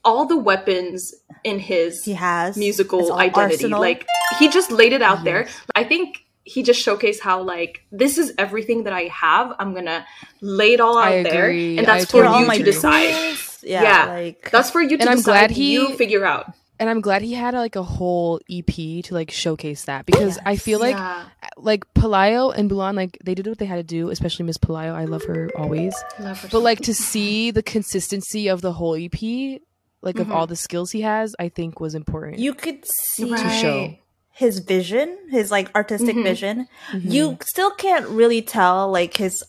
[0.03, 1.13] all the weapons
[1.43, 3.53] in his He has musical identity.
[3.65, 3.79] arsenal.
[3.81, 4.07] Like
[4.39, 5.47] he just laid it out there.
[5.75, 9.53] I think he just showcased how like this is everything that I have.
[9.60, 10.05] I'm gonna
[10.41, 11.77] lay it all out I there, agree.
[11.77, 13.38] and that's I for Here you my to decide.
[13.63, 14.05] Yeah, Yeah.
[14.13, 15.31] like That's for you to And I'm decide.
[15.31, 16.53] glad he- you figure out.
[16.79, 20.57] And I'm glad he had like a whole EP to like showcase that because I
[20.57, 21.23] feel like yeah.
[21.57, 24.93] like Palayo and Bulan like they did what they had to do, especially Miss Palayo.
[24.93, 25.95] I love her always.
[26.19, 29.60] Love her But like to see the consistency of the whole EP,
[30.03, 30.36] like of Mhm.
[30.36, 32.38] all the skills he has, I think was important.
[32.38, 33.95] you could see to show.
[34.39, 34.45] Right.
[34.45, 36.23] his vision, his like artistic Mhm.
[36.23, 36.67] vision.
[36.91, 37.12] Mhm.
[37.12, 39.43] You still can't really tell like his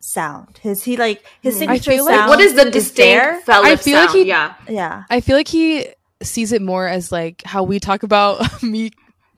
[0.00, 0.58] sound.
[0.62, 1.56] His he like his Mhm.
[1.56, 2.30] I signature feel like- sound.
[2.30, 2.70] what is the there.
[2.70, 4.54] distinct Felip I feel like he- yeah.
[4.68, 5.02] Yeah.
[5.10, 5.88] I feel like he
[6.22, 8.90] sees it more as like how we talk about me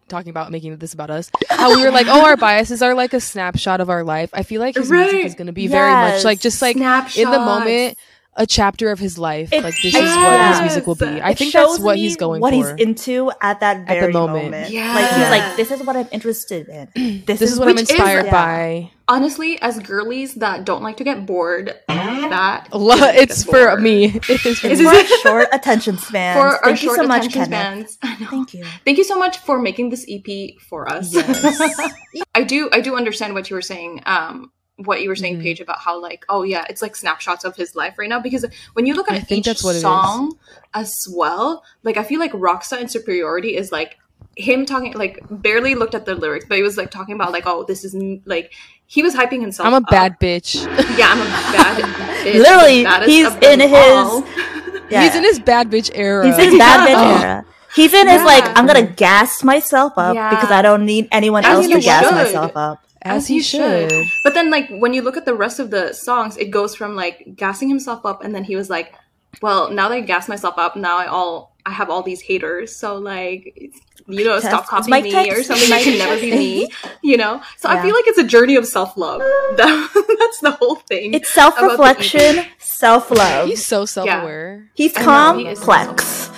[0.08, 1.30] talking about making this about us.
[1.48, 4.28] How we were like, oh, our biases are like a snapshot of our life.
[4.34, 7.16] I feel like his music is going to be very much like just like snapshot.
[7.22, 7.96] in the moment,
[8.34, 9.52] a chapter of his life.
[9.52, 11.20] It- like this is what his music will be.
[11.20, 12.56] I It think that's what he's going what for.
[12.76, 14.70] he's into at that at the very moment.
[14.70, 14.94] Yeah.
[14.94, 16.88] Like he's like, this is what I'm interested in.
[17.26, 18.30] This, this is what I'm which is- inspired yeah.
[18.32, 18.90] by.
[19.08, 22.78] Honestly, as girlies that don't like to get bored, that A
[23.20, 23.82] It's get for bored.
[23.82, 24.04] me.
[24.28, 24.84] It is for It's me.
[24.86, 26.40] for our short attention spans.
[26.40, 27.90] For our Thank you short so much, attention Kenneth.
[27.90, 28.28] spans.
[28.30, 28.64] Thank you.
[28.86, 31.12] Thank you so much for making this EP for us.
[31.12, 31.92] Yes.
[32.34, 34.00] I do I do understand what you were saying.
[34.06, 35.42] Um what you were saying, Mhm.
[35.42, 38.20] Paige, about how like, oh yeah, it's like snapshots of his life right now.
[38.20, 40.36] Because when you look I at think each that's what song
[40.74, 43.98] as well, like I feel like Rockstar and Superiority is like
[44.36, 47.44] him talking like barely looked at the lyrics, but he was like talking about like,
[47.46, 48.52] oh, this is n- like
[48.86, 49.66] he was hyping himself.
[49.66, 49.90] I'm a up.
[49.90, 50.56] bad bitch.
[50.98, 51.82] Yeah, I'm a bad
[52.24, 52.34] bitch.
[52.34, 55.04] Literally, he's in his- Yeah.
[55.04, 56.26] He's in his bad bitch era.
[56.26, 57.44] He's in bad bitch era.
[57.74, 60.28] He's in his like, I'm gonna gas myself up Yeah.
[60.30, 62.12] because I don't need anyone As else you to gas should.
[62.14, 62.84] myself up.
[63.04, 63.92] As, he, should.
[64.24, 66.94] But then, like, when you look at the rest of the songs, it goes from
[66.94, 68.94] like gassing himself up, and then he was like,
[69.40, 72.74] "Well, now that I gas myself up, now I all I have all these haters.
[72.74, 73.72] So like,
[74.06, 75.68] you know, stop copying me or something.
[75.68, 76.68] You Mic can never be me.
[77.02, 77.42] You know.
[77.58, 79.20] So I feel like it's a journey of self love.
[79.56, 81.14] That, that's the whole thing.
[81.14, 83.48] It's self reflection, self love.
[83.48, 84.70] He's so self aware.
[84.74, 86.30] He's I know, he is complex.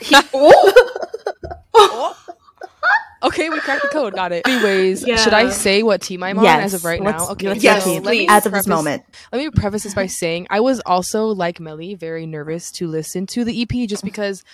[0.00, 0.72] He, oh!
[1.74, 2.16] oh.
[3.26, 4.14] Okay, we cracked the code.
[4.14, 4.46] Got it.
[4.46, 5.16] Anyways, Yeah.
[5.16, 6.64] should I say what team I'm on Yes.
[6.66, 7.30] as of right let's, now?
[7.32, 9.04] Okay, let's Yes, go team let me as of this moment.
[9.32, 13.26] Let me preface this by saying I was also like Melly, very nervous to listen
[13.28, 14.44] to the EP just because,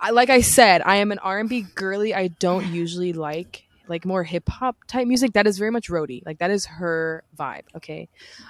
[0.00, 2.14] I, like I said, I am an R and B girly.
[2.14, 5.34] I don't usually like like more hip hop type music.
[5.34, 6.24] That is very much Rhodey.
[6.26, 7.62] Like that is her vibe.
[7.76, 8.08] Okay,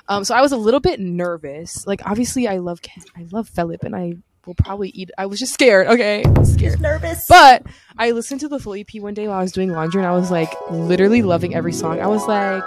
[0.08, 1.86] um, so I was a little bit nervous.
[1.86, 4.14] Like obviously, I love Ken- I love Felip, and I
[4.46, 5.10] will probably eat.
[5.18, 5.86] I was just scared.
[5.88, 6.80] Okay, scared.
[6.80, 7.26] Nervous.
[7.28, 7.64] But
[7.98, 10.14] I listened to the full EP one day while I was doing laundry, and I
[10.16, 12.00] was like literally loving every song.
[12.00, 12.62] I was like,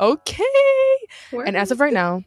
[0.00, 0.42] okay.
[1.32, 2.24] And as of right now,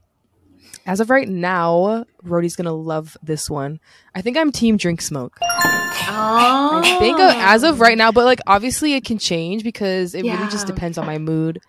[0.85, 3.79] as of right now, Rhodey's gonna love this one.
[4.13, 5.37] I think I'm Team Drink Smoke.
[5.41, 6.81] oh.
[6.83, 10.23] I think of, as of right now, but like obviously it can change because it
[10.23, 11.59] really just depends on my mood.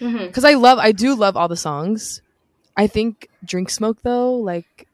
[0.00, 0.26] Mhm.
[0.26, 2.20] Because I love, I do love all the songs.
[2.76, 4.88] I think Drink Smoke though, like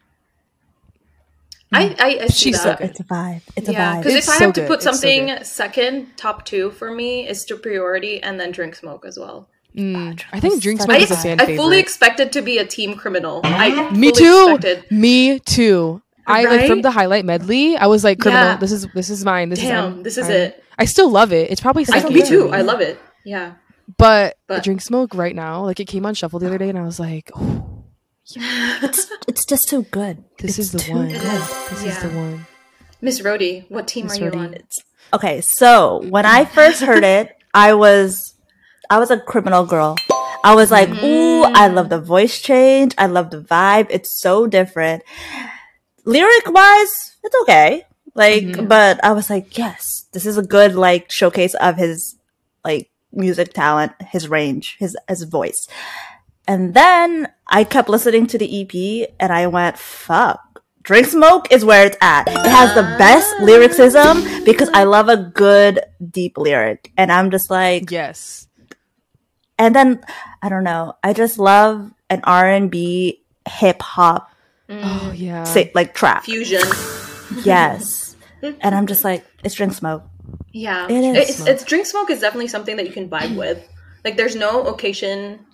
[1.73, 1.97] I, mm.
[2.01, 2.79] I, I see She's so that.
[2.79, 2.91] good.
[2.91, 3.43] It's a vibe.
[3.57, 3.99] It's a Yeah, vibe.
[4.03, 4.67] because if I so have to good.
[4.69, 5.47] put It's so something good.
[5.47, 9.49] second, top two for me is superiority, and then drink smoke as well.
[9.77, 11.57] mm, ah, I think Drink Smoke I, is a fan I favorite.
[11.63, 13.41] fully expected to be a team criminal.
[13.45, 14.01] I mm-hmm.
[14.01, 14.49] Me too.
[14.57, 16.03] expected- Me too.
[16.27, 17.77] I like from the highlight medley.
[17.77, 18.45] I was like, criminal.
[18.47, 18.57] Yeah.
[18.57, 19.49] This is this is mine.
[19.49, 20.65] This is Damn, I'm- this is I'm- it.
[20.79, 21.51] I still love it.
[21.53, 22.49] It's probably I, me for too.
[22.51, 22.99] I love it.
[23.25, 23.53] Yeah.
[23.99, 26.79] But, But- Drink Smoke right now, like it came on shuffle the other day, and
[26.79, 27.80] I was like, oh,
[28.37, 30.25] it's it's just so good.
[30.39, 31.09] this It's is the one.
[31.09, 31.21] good.
[31.21, 32.47] This is the one.
[33.01, 34.39] Miss Rhodey, what team Miss are you Rhodey.
[34.55, 34.57] on?
[35.15, 38.35] Okay, so when I first heard it, I was
[38.91, 39.97] I was a criminal girl.
[40.43, 42.95] I was like, ooh, I love the voice change.
[42.97, 43.89] I love the vibe.
[43.91, 45.03] It's so different.
[46.05, 47.85] Lyric wise, it's okay.
[48.15, 48.69] Like, Mhm.
[48.69, 52.17] but I was like, yes, this is a good like showcase of his
[52.65, 55.69] like music talent, his range, his his voice.
[56.51, 60.65] And then I kept listening to the EP and I went, fuck.
[60.83, 62.27] Drink Smoke is where it's at.
[62.27, 63.45] It has the best ah.
[63.45, 66.91] lyricism because I love a good deep lyric.
[66.97, 68.49] And I'm just like, Yes.
[69.61, 70.03] and then
[70.43, 70.95] I don't know.
[71.05, 74.33] I just love an R&B hip hop
[74.69, 74.81] mm.
[74.83, 75.45] Oh yeah.
[75.45, 76.25] say like trap.
[76.25, 76.67] Fusion.
[77.45, 78.17] Yes.
[78.43, 80.03] and I'm just like, it's Drink Smoke.
[80.51, 80.89] Yeah.
[80.91, 81.49] It is It's, smoke.
[81.49, 83.63] it's drink smoke is definitely something that you can vibe with.
[84.05, 85.47] Like there's no occasion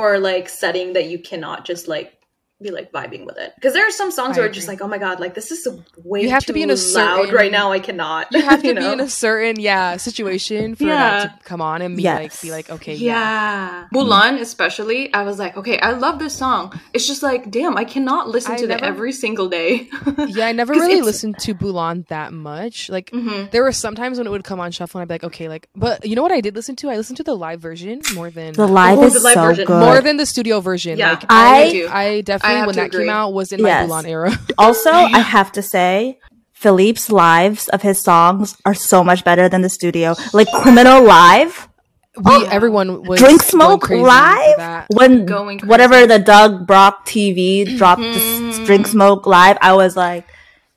[0.00, 2.19] or like setting that you cannot just like
[2.62, 3.52] be like vibing with it.
[3.54, 5.50] Because there are some songs I where it's just like, oh my god, like this
[5.50, 6.76] is so way You have to be in a loud
[7.24, 7.72] certain- right now.
[7.72, 8.28] I cannot.
[8.32, 8.92] You have to be know?
[8.92, 11.24] in a certain yeah situation for Yeah.
[11.24, 12.18] that to come on and be Yes.
[12.18, 13.10] like be like okay yeah.
[13.10, 13.86] Yeah.
[13.92, 16.78] Bulan, especially, I was like, okay, I love this song.
[16.92, 19.88] It's just like, damn, I cannot listen I to never- that every single day.
[20.28, 22.88] Yeah, I never really listened to Bulan that much.
[22.90, 23.50] Like Mhm.
[23.50, 25.48] there were some times when it would come on shuffle and I'd be like, okay,
[25.48, 26.90] like but you know what I did listen to?
[26.90, 29.42] I listened to the live version more than The live Oh, is the live so
[29.42, 29.66] version.
[29.66, 29.80] good.
[29.80, 30.98] more than the studio version.
[30.98, 32.10] Yeah, like I- I.
[32.10, 33.04] I definitely have when that agree.
[33.04, 33.86] came out was in my Yes.
[33.86, 34.38] Bulan era.
[34.58, 36.18] Also, I have to say,
[36.52, 40.14] Felip's lives of his songs are so much better than the studio.
[40.32, 41.68] Like Criminal Live,
[42.16, 42.48] we oh.
[42.50, 44.86] everyone was Drink going Smoke crazy Live, that.
[44.92, 45.70] when Going crazy.
[45.70, 48.64] whatever the Doug Brock TV dropped this mm-hmm.
[48.64, 50.26] Drink Smoke Live, I was like,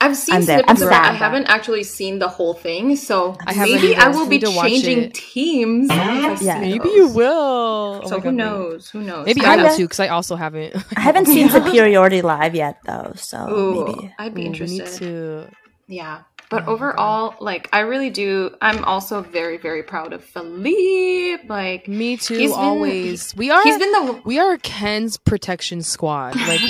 [0.03, 0.59] I've seen I'm there.
[0.59, 1.01] snippets I'm of it.
[1.05, 1.15] I sad.
[1.15, 3.95] haven't actually seen the whole thing, so I maybe.
[3.95, 5.89] I will be Need to watch changing teams.
[5.89, 6.59] if I see Yeah.
[6.59, 8.01] Maybe you will.
[8.03, 8.89] Oh So my who God, knows?
[8.91, 9.25] Who knows?
[9.25, 10.75] Maybe I I will too because I also haven't.
[10.97, 13.13] I haven't seen Superiority Live yet, though.
[13.15, 14.13] So Ooh, maybe.
[14.19, 14.85] I'd be interested.
[14.85, 15.47] need to.
[15.87, 16.23] Yeah.
[16.53, 21.49] But oh overall, like I really do I'm also very, very proud of Felip.
[21.49, 22.37] Like Me too.
[22.37, 23.35] He's been- always.
[23.35, 23.63] we are.
[23.63, 26.35] he's been the we are Ken's protection squad.
[26.47, 26.61] Like,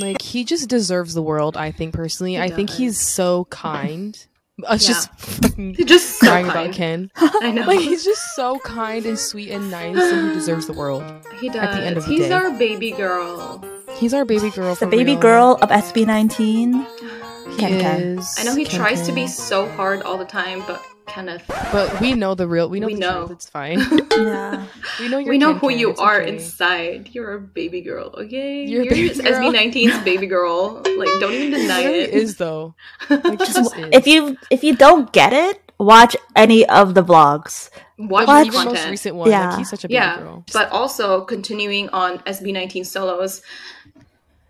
[0.00, 1.56] like he just deserves the world.
[1.56, 4.14] I think personally, I think he's so kind.
[4.66, 4.94] Us Yeah.
[4.94, 6.66] just fucking just so crying kind.
[6.66, 7.10] about Ken.
[7.16, 7.66] I know.
[7.66, 11.02] Like he's just so kind and sweet and nice, and he deserves the world.
[11.40, 11.56] he does.
[11.56, 13.64] at the end of the He's our baby girl.
[13.96, 14.70] He's our baby girl.
[14.74, 15.20] The for baby real.
[15.20, 16.86] girl of SB19.
[17.52, 18.00] He Ken Ken.
[18.18, 18.36] is.
[18.38, 22.00] I know he Ken tries to be so hard all the time, but Kenneth, but
[22.00, 22.68] we know the real.
[22.68, 23.26] We know We the know.
[23.26, 23.30] truth.
[23.32, 23.80] It's fine.
[24.12, 24.66] Yeah.
[25.00, 25.30] we know you're.
[25.30, 26.32] we know Ken who Ken, you it's are okay.
[26.34, 27.08] inside.
[27.12, 28.64] You're a baby girl, okay?
[28.64, 29.52] You're a You're, baby just girl.
[29.52, 30.76] SB19's baby girl.
[30.76, 32.10] Like, don't even deny He really it.
[32.10, 32.74] is though.
[33.10, 33.88] Like, just is.
[33.92, 37.68] If you if you don't get it, watch any of the vlogs.
[37.98, 39.48] Watch But the most recent one, Yeah.
[39.50, 40.44] like he's such a baby yeah, girl.
[40.52, 43.42] but also continuing on SB19 solos.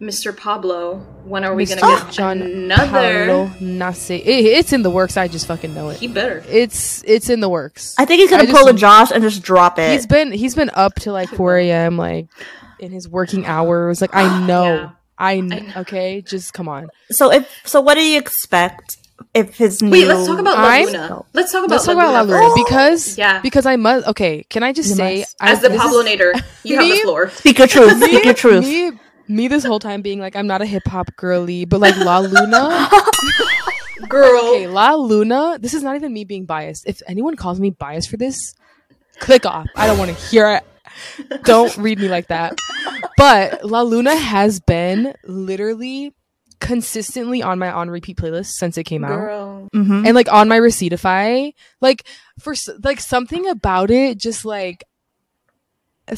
[0.03, 0.37] Mr.
[0.37, 0.97] Pablo.
[1.25, 3.27] When are we gonna get John another?
[3.27, 4.11] Paulo Nase.
[4.19, 5.17] It- it's in the works.
[5.17, 5.99] I just fucking know it.
[5.99, 6.43] He better.
[6.51, 7.95] It's it's in the works.
[7.99, 9.93] I think he's gonna I just- pull a Josh and just drop it.
[9.93, 11.97] He's been he's been up to like 4 a.m.
[11.97, 12.27] like
[12.81, 14.01] in his working hours.
[14.01, 14.91] Like I know, Yeah.
[15.19, 15.73] I, kn- I know.
[15.83, 16.21] okay.
[16.21, 16.89] Just come on.
[17.13, 18.97] so if so, what do you expect
[19.35, 19.91] if his new?
[19.93, 21.23] Wait, let's talk about La I'm- Luna.
[21.33, 23.41] Let's talk about Let's talk La about La Luna Luna because Yeah.
[23.41, 24.09] because I must.
[24.09, 25.37] Okay, can I just You say must.
[25.41, 27.31] I, As the this is- Pablonator, you have the floor.
[27.31, 27.97] Speak your truth.
[28.03, 28.65] Speak your truth.
[28.65, 28.91] Me,
[29.29, 32.19] me this whole time being like I'm not a hip hop girly, but like La
[32.19, 32.89] Luna.
[34.09, 34.55] Girl.
[34.55, 35.59] Okay, La Luna.
[35.61, 36.87] This is not even me being biased.
[36.87, 38.55] If anyone calls me biased for this,
[39.19, 39.67] click off.
[39.77, 40.65] I don't want to hear it.
[41.45, 42.59] Don't read me like that.
[43.17, 46.13] But La Luna has been literally
[46.61, 49.19] consistently on my on repeat playlist since it came out.
[49.19, 49.69] Girl.
[49.73, 52.07] hmm And like on my Receiptify, like
[52.41, 54.85] for like something about it just like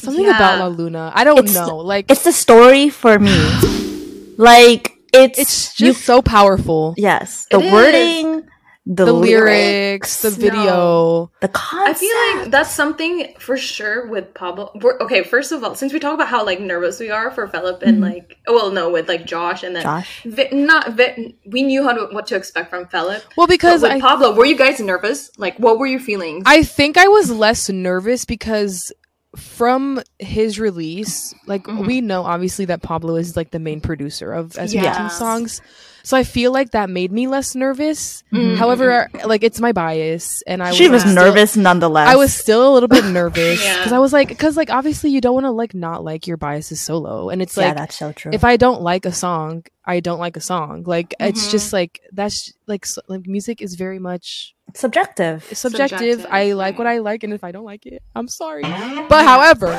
[0.03, 1.11] something about La Luna.
[1.15, 1.77] I don't It's- know.
[1.77, 3.35] Like It's the story for me.
[4.37, 6.93] Like it's it's you- just so powerful.
[6.97, 7.71] yes, the It is.
[7.71, 8.43] wording,
[8.85, 10.35] the, The lyrics, the No.
[10.35, 11.31] video.
[11.41, 11.89] the concept.
[11.89, 14.71] I feel like that's something for sure with Pablo.
[14.81, 17.47] We're, okay, first of all, since we talk about how like nervous we are for
[17.47, 18.03] Felip and mm-hmm.
[18.13, 20.21] like, well, no, with like Josh and then Josh.
[20.25, 23.21] Vi- not Vi- we knew how to what to expect from Felip.
[23.37, 25.31] Well, because with I Pablo, were you guys nervous?
[25.37, 26.43] Like, what were your feelings?
[26.45, 28.91] I think I was less nervous because
[29.35, 31.85] from his release, like Mhm.
[31.87, 35.17] we know obviously that Pablo is like the main producer of SB19 Yes.
[35.17, 35.61] songs.
[36.05, 38.23] So I feel like that made me less nervous.
[38.31, 38.55] Mhm.
[38.57, 42.07] However, like it's my bias and I she was still- nervous nonetheless.
[42.07, 43.77] I was still a little bit nervous Yeah.
[43.79, 46.37] because I was like, because like obviously you don't want to like not like your
[46.37, 48.31] biases solo, and it's like yeah, like that's so true.
[48.33, 50.83] if I don't like a song, I don't like a song.
[50.85, 51.51] Like it's Mhm.
[51.51, 55.43] just like that's like s- like music is very much subjective.
[55.53, 55.89] subjective.
[56.21, 56.85] Subjective, I like what.
[56.87, 58.61] I like, and if I don't like it, I'm sorry.
[59.09, 59.69] But however,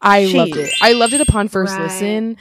[0.00, 0.72] I loved it.
[0.80, 1.82] I loved it upon first Right.
[1.84, 2.36] listen,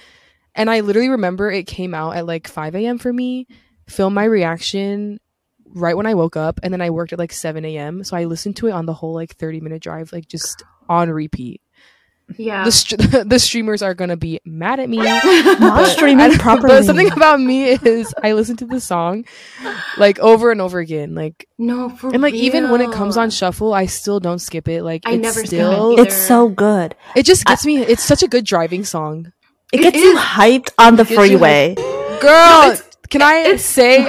[0.60, 2.98] and I literally remember it came out at like 5 a.m.
[3.00, 3.48] for me.
[3.88, 5.20] Filmed my reaction
[5.74, 8.04] right when I woke up, and then I worked at like 7 a.m.
[8.04, 11.10] So I listened to it on the whole like 30 minute drive, like just on
[11.10, 11.62] repeat.
[12.38, 12.64] yeah.
[12.64, 12.96] The str-
[13.26, 14.98] the streamers are gonna be mad at me.
[15.04, 16.76] Not but streaming properly.
[16.76, 19.26] But something about me is I listen to the song
[19.98, 21.16] like over and over again.
[21.16, 24.68] Like no, for and like even when it comes on shuffle, I still don't skip
[24.68, 24.84] it.
[24.84, 26.96] Like I it's never skip still it it's so good.
[27.16, 27.80] it just gets me.
[27.80, 29.32] It's such a good driving song,
[29.72, 31.76] It It gets you hyped on the freeway.
[32.20, 32.72] girl.
[32.72, 34.06] it's- can I say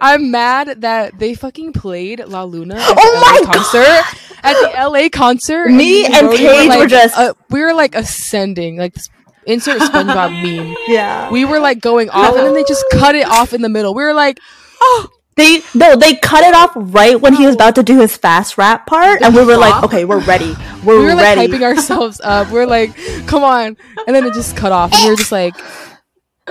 [0.00, 4.60] I'm mad that they fucking played La Luna at Oh the my LA concert at
[4.60, 5.70] the LA concert.
[5.70, 9.08] Me and Brody Paige were like, just- uh, we were like ascending like this
[9.46, 10.76] insert SpongeBob meme.
[10.88, 11.30] Yeah.
[11.30, 13.94] We were like going off, and then they just cut it off in the middle.
[13.94, 14.38] We were like,
[14.82, 15.08] oh.
[15.34, 18.58] They no, they cut it off right when he was about to do his fast
[18.58, 20.54] rap part, and we were like, "Okay, we're ready.
[20.84, 20.98] We're, ready.
[20.98, 22.50] we were like ready." hyping ourselves up.
[22.50, 22.96] We are like,
[23.28, 23.76] come on.
[24.06, 24.92] And then it just cut off.
[24.92, 25.54] And we were just like,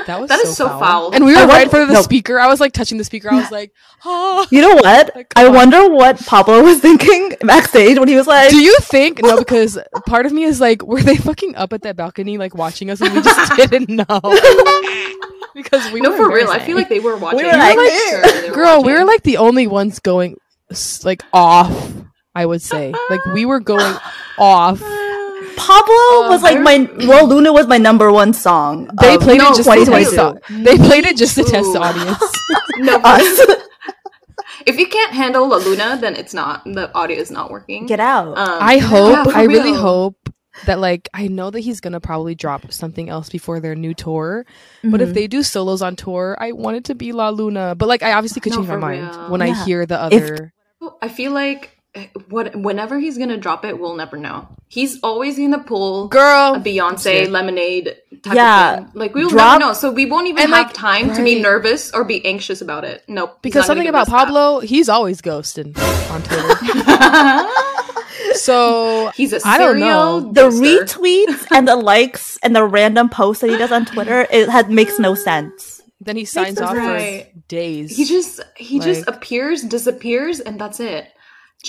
[0.07, 0.79] that was That so, is so foul.
[0.79, 1.13] foul.
[1.13, 2.01] And we I were right in front of the no.
[2.01, 2.39] speaker.
[2.39, 3.29] I was like touching the speaker.
[3.29, 3.73] I was like,
[4.05, 4.47] oh.
[4.51, 5.11] you know what?
[5.13, 5.53] Like, I on.
[5.53, 9.37] wonder what Pablo was thinking backstage when he was like, Do you think no?
[9.37, 9.77] Because
[10.07, 13.01] part of me is like, were they fucking up at that balcony, like watching us,
[13.01, 14.21] and we just didn't know?
[15.55, 16.49] because we no, for real.
[16.49, 17.39] I feel like they were watching.
[17.39, 20.37] We were like, sure they were girl, we were like the only ones going
[21.03, 21.93] like off.
[22.33, 23.95] I would say, like we were going
[24.37, 24.79] off.
[25.57, 28.89] Pablo was like my well, Luna was my number one song.
[29.01, 30.11] They of played no, it just to test.
[30.15, 32.23] the- They played it just to test the audience.
[32.77, 32.99] no.
[33.03, 33.57] Us.
[34.65, 37.85] If you can't handle La Luna, then it's not the audio is not working.
[37.87, 38.37] Get out.
[38.37, 39.11] Um, I hope.
[39.13, 40.20] yeah, for I really hope
[40.65, 44.45] that like I know that he's gonna probably drop something else before their new tour.
[44.83, 45.13] But if Mhm.
[45.13, 47.75] they do solos on tour, I want it to be La Luna.
[47.75, 49.29] But like I obviously could No, change my for mind real.
[49.31, 50.53] when I hear the If- other.
[51.01, 51.77] I feel like
[52.29, 54.47] what whenever he's gonna drop it, we'll never know.
[54.69, 58.71] He's always gonna pull Girl, a Beyonce lemonade type Yeah.
[58.71, 58.91] of thing.
[58.93, 59.73] Like we will Drop- never know.
[59.73, 63.03] So we won't even have like, time to be nervous or be anxious about it.
[63.09, 63.39] Nope.
[63.41, 64.25] because not gonna something about us that.
[64.25, 65.77] Pablo, he's always ghosting
[66.11, 67.45] on Twitter.
[68.35, 70.31] so he's a I don't know.
[70.31, 70.83] the ghoster.
[70.85, 74.69] retweets and the likes and the random posts that he does on Twitter, it had
[74.71, 75.81] makes no sense.
[75.99, 77.31] then he signs off Right.
[77.33, 77.95] for days.
[77.95, 81.07] He just he just appears, disappears, and that's it.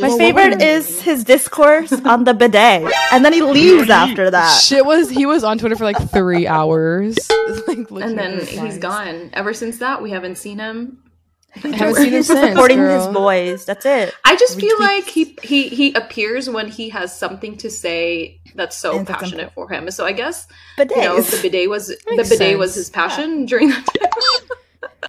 [0.00, 0.60] My favorite one.
[0.62, 4.60] is his discourse on the bidet, and then he leaves after that.
[4.62, 7.18] Shit was he was on Twitter for like three hours,
[7.68, 8.78] like and then the he's signs.
[8.78, 9.30] gone.
[9.34, 11.02] Ever since that, we haven't seen him.
[11.50, 13.04] haven't seen him He's since, supporting girl.
[13.06, 13.64] his boys.
[13.66, 14.14] That's it.
[14.24, 14.80] I just feel Retweets.
[14.80, 19.20] like he he he appears when he has something to say that's so And that's
[19.22, 19.90] passionate for him.
[19.90, 20.46] So I guess
[20.78, 20.96] Bidets.
[20.96, 23.84] you know the bidet was the Makes bidet was his passion during that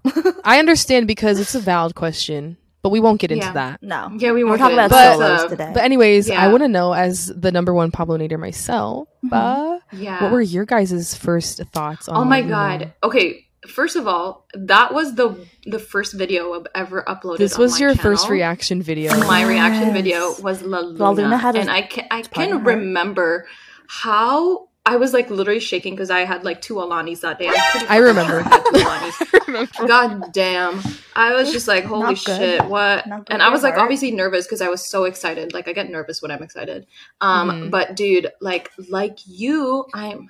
[0.03, 0.33] time.
[0.43, 3.53] I understand because it's a valid question, but we won't get into Yeah.
[3.53, 3.81] that.
[3.81, 4.11] no.
[4.17, 5.71] yeah, we We're won't talking about But- solos the- today.
[5.73, 9.79] But anyways, I want to know as the number one Pablo Nader myself, Papa.
[9.93, 10.21] Yeah.
[10.23, 12.49] What were your guys' first thoughts on Oh my Luna?
[12.51, 12.93] god.
[13.03, 17.37] Okay, first of all, that was the the first video I've ever uploaded.
[17.37, 19.15] This on was my your first reaction video.
[19.19, 23.45] My reaction video was La Luna, La Luna had and I can I can remember
[23.87, 27.47] how I was like literally shaking because I had like two Alanis that day.
[27.49, 28.43] I'm I remember.
[28.43, 29.47] sure I had two Alanis.
[29.47, 29.87] Remember?
[29.87, 30.81] God damn.
[31.15, 33.05] I was just like, holy shit, what?
[33.29, 33.79] And I was like her.
[33.79, 35.53] obviously nervous because I was so excited.
[35.53, 36.85] Like I get nervous when I'm excited.
[37.21, 37.71] Um, Mhm.
[37.71, 40.29] but dude, like like you, I'm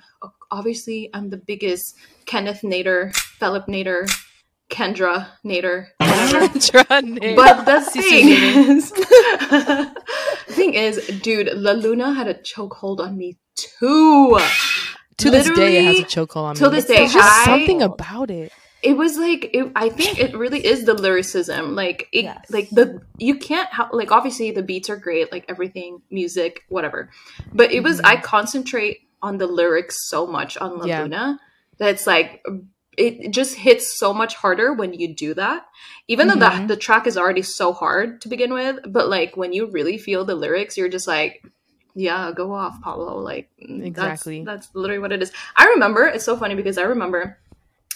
[0.52, 1.96] obviously I'm the biggest
[2.26, 4.08] Kenneth Nader, Felip Nader,
[4.70, 6.48] Kendra Nader, whatever.
[7.36, 10.02] But the thing is, the
[10.48, 14.38] thing is, dude, La Luna had a chokehold on me too.
[15.18, 16.60] to this day, it has a chokehold on me.
[16.68, 16.74] me.
[16.76, 18.52] this day, There's just I- something about it.
[18.82, 22.44] it was like it, i think it really is the lyricism like it Yes.
[22.50, 27.08] like the you can't ha- like obviously the beats are great like everything music whatever
[27.54, 28.04] but it was Mhm.
[28.12, 31.02] i concentrate on the lyrics so much on la Yeah.
[31.02, 31.40] luna
[31.78, 32.44] that it's like
[32.98, 35.64] it just hits so much harder when you do that
[36.06, 36.68] even though Mhm.
[36.68, 39.96] the, the track is already so hard to begin with but like when you really
[39.96, 41.40] feel the lyrics you're just like
[41.94, 44.44] yeah go off pablo like mm, that's- Exactly.
[44.44, 47.38] that's literally what it is i remember it's so funny because i remember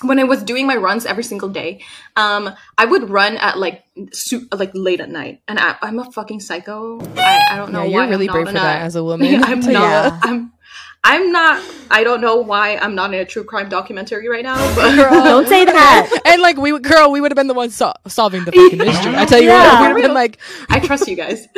[0.03, 1.81] when I was doing my runs every single day,
[2.15, 3.83] um, I would run at like
[4.13, 7.01] su- like late at night, and I, I'm a fucking psycho.
[7.17, 9.03] I, I don't know Yeah, why you're really I'm brave not for that as a
[9.11, 9.43] woman.
[9.43, 9.73] I'm not.
[9.73, 10.21] Yeah.
[10.23, 10.53] I'm.
[11.05, 11.63] I'm not.
[11.91, 14.95] I don't know why I'm not in a true crime documentary right now, but
[15.25, 16.21] Don't say that.
[16.27, 19.15] and like we, girl, we would have been the ones sol- solving the fucking mystery.
[19.15, 19.81] I tell you Yeah.
[19.81, 20.39] what, we would have been like,
[20.69, 21.47] I trust you guys.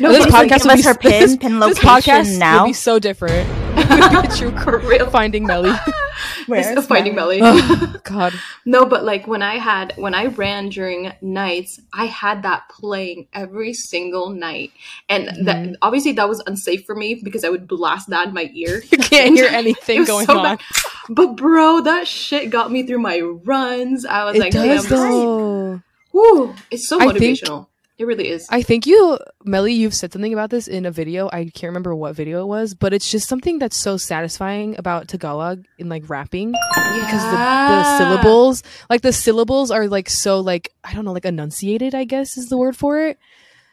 [0.00, 1.78] no, no, this but Please podcast give would us be her pin- this, pin this
[1.78, 2.62] podcast now.
[2.62, 3.48] would be so different.
[4.36, 5.08] true for real.
[5.10, 5.70] finding Melly.
[6.46, 7.40] Where's It's finding Melly?
[7.40, 7.60] Melly.
[7.62, 8.32] oh, God,
[8.64, 13.28] No, but like when I had when I ran during nights, I had that playing
[13.32, 14.72] every single night,
[15.08, 15.44] and Mm-hmm.
[15.44, 18.82] that obviously that was unsafe for me because I would blast that in my ear.
[18.90, 20.42] you can't hear anything going so on.
[20.56, 20.60] bad.
[21.08, 24.04] But bro, that shit got me through my runs.
[24.04, 25.80] I was It like, does damn, this- though.
[26.12, 27.66] woo, it's so I think- motivational.
[27.98, 28.46] It really is.
[28.50, 31.28] I think you, Melly, you've said something about this in a video.
[31.32, 35.08] I can't remember what video it was, but it's just something that's so satisfying about
[35.08, 40.72] Tagalog in like rapping because the, the syllables, like the syllables are like so like
[40.82, 41.94] I don't know, like enunciated.
[41.94, 43.18] I guess is the word for it.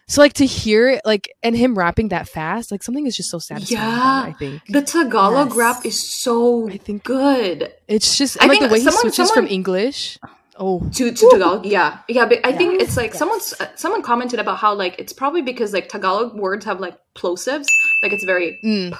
[0.07, 3.29] So like to hear it, like and him rapping that fast, like something is just
[3.29, 3.79] so satisfying.
[3.87, 4.23] Yeah.
[4.25, 5.55] I think The Tagalog Yes.
[5.57, 7.71] rap is so I think- good.
[7.87, 10.17] it's just I like the way he switches someone- from English.
[10.59, 11.65] Oh, to to Tagalog.
[11.65, 12.25] Yeah, yeah.
[12.25, 13.19] But I think it's like Yes.
[13.19, 16.95] someone's uh, someone commented about how like it's probably because like Tagalog words have like
[17.15, 17.67] plosives.
[18.03, 18.97] Like it's very mm,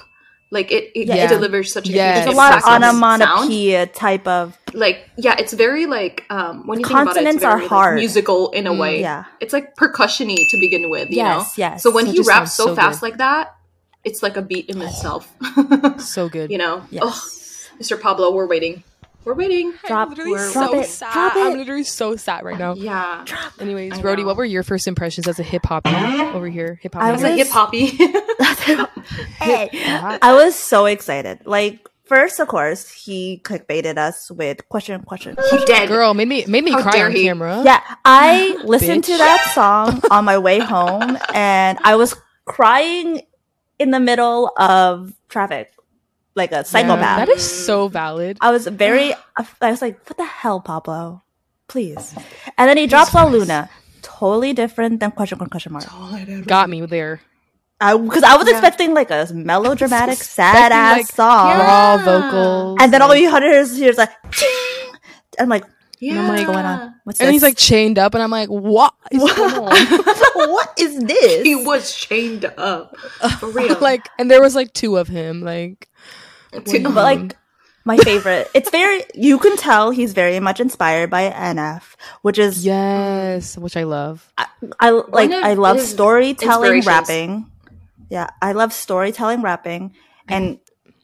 [0.50, 1.24] like it it, Yeah.
[1.24, 2.26] it delivers such a Yes.
[2.26, 2.84] It's a lot of exact sound.
[2.84, 7.22] onomatopoeia type of Like yeah, it's very like um when you The think about it,
[7.28, 7.94] it's consonants are very, like, hard.
[7.96, 9.00] musical in a Mm, way.
[9.02, 9.24] yeah.
[9.40, 11.10] It's like percussiony to begin with.
[11.10, 11.64] You Yes, know.
[11.64, 11.82] yes.
[11.82, 13.06] So when That he raps so, so fast good.
[13.06, 13.54] like that,
[14.02, 15.28] it's like a beat in itself.
[16.00, 16.50] so good.
[16.50, 16.84] you know.
[16.90, 17.02] Yes.
[17.04, 18.00] Ugh, Mr.
[18.00, 18.82] Pablo, we're waiting.
[19.24, 19.72] We're waiting.
[19.86, 21.12] Drop- I'm literally we're- so drop it, sad.
[21.12, 22.74] drop I'm literally so sad right now.
[22.74, 23.24] Yeah.
[23.58, 24.28] Anyways, I Rody, know.
[24.28, 25.86] what were your first impressions as a hip hop
[26.34, 26.78] over here?
[26.82, 27.02] Hip hop.
[27.02, 27.86] I I was a hip hoppy.
[29.40, 29.68] hey.
[30.22, 31.40] I was so excited.
[31.44, 35.36] Like first, of course, he clickbaited us with question, question.
[35.50, 35.88] he did.
[35.88, 37.24] girl made me made me How cry on he.
[37.24, 37.62] camera.
[37.64, 42.14] Yeah, I ah, listened to that song on my way home, and I was
[42.46, 43.22] crying
[43.78, 45.72] in the middle of traffic,
[46.34, 47.18] like a Yeah, psychopath.
[47.18, 48.38] that is so valid.
[48.40, 49.12] I was very.
[49.60, 51.22] I was like, "What the hell, Pablo?
[51.68, 52.14] Please!"
[52.58, 53.68] And then he drops La Luna,
[54.02, 55.84] totally different than question mark question mark.
[56.46, 57.20] Got me there.
[57.80, 58.52] Because I, was Yeah.
[58.58, 62.04] expecting like a melodramatic, sad ass like, song, Raw Yeah.
[62.04, 62.78] vocals.
[62.80, 64.92] and then all like- you heard is here's like, "Ching!"
[65.38, 65.64] I'm like,
[65.98, 66.28] Yeah.
[66.28, 66.94] "What's going on?
[67.04, 67.32] What's and this?
[67.34, 69.70] he's like chained up, and I'm like, what is going on?
[70.52, 71.42] what is this?
[71.42, 72.96] he was chained up
[73.38, 73.78] for real.
[73.80, 75.40] like, and there was like two of him.
[75.40, 75.88] Like,
[76.52, 77.36] To- but like
[77.84, 82.64] my favorite it's very you can tell he's very much inspired by nf which is
[82.64, 84.30] yes, which I love.
[84.80, 87.46] i like i love storytelling rapping
[88.10, 89.94] yeah i love storytelling rapping
[90.28, 90.58] and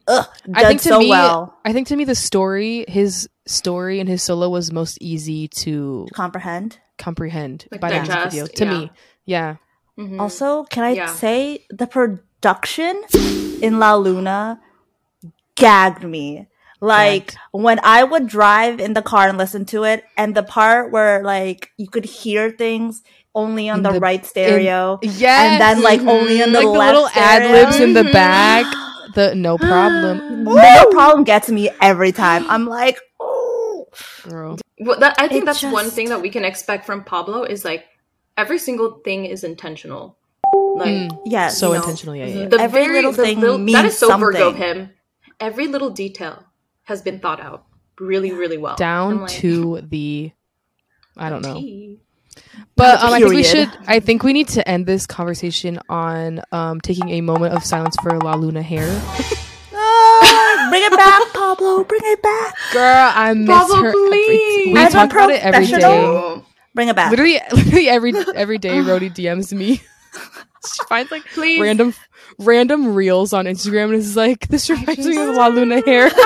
[0.08, 3.28] ugh, I does think to so me, well I think to me, the story, his
[3.46, 8.34] story and his solo was most easy to comprehend comprehend Like by the music digest,
[8.34, 8.46] video.
[8.46, 8.78] To yeah.
[8.78, 8.90] me,
[9.24, 9.56] yeah.
[9.98, 10.20] Mhm.
[10.20, 11.06] also can i Yeah.
[11.14, 13.00] say the production
[13.62, 14.60] in la luna
[15.56, 16.46] gagged me
[16.80, 17.38] like Gagged.
[17.52, 21.22] when i would drive in the car and listen to it and the part where
[21.24, 23.02] like you could hear things
[23.34, 26.70] only on the, the- right stereo Yes, and then like only on the like the
[26.70, 27.52] left little ad stereo.
[27.64, 28.64] libs in the back.
[29.14, 32.44] The no problem, No problem gets me every time.
[32.50, 33.86] I'm like, oh,
[34.28, 34.58] girl.
[34.80, 37.64] Well, that, I think It that's one thing that we can expect from Pablo is
[37.64, 37.84] like
[38.36, 40.16] every single thing is intentional.
[40.76, 41.58] Like Mm, Yes.
[41.58, 42.48] so you know, intentional, yeah, yeah.
[42.48, 44.90] the Every very little the thing that means is so Virgo of him.
[45.40, 46.44] Every little detail
[46.84, 47.64] has been thought out
[47.98, 48.76] really, really well.
[48.76, 50.32] Down like, to the
[51.16, 51.54] I don't know.
[51.54, 51.98] T.
[52.76, 53.70] But um, I think we should.
[53.86, 57.96] I think we need to end this conversation on um, taking a moment of silence
[58.02, 58.86] for La Luna hair.
[59.78, 61.84] Ah, bring it back, Pablo.
[61.84, 62.54] Bring it back.
[62.72, 63.92] Girl, I miss Pablo, her.
[63.92, 64.72] please.
[64.72, 66.42] We As a talk about it every professional- day.
[66.74, 67.10] Bring it back.
[67.10, 69.76] Literally, literally every every day, Rody DMs me.
[70.66, 71.60] she finds like Please.
[71.60, 71.92] random
[72.38, 76.10] random reels on Instagram and is like, "This reminds me of La Luna hair."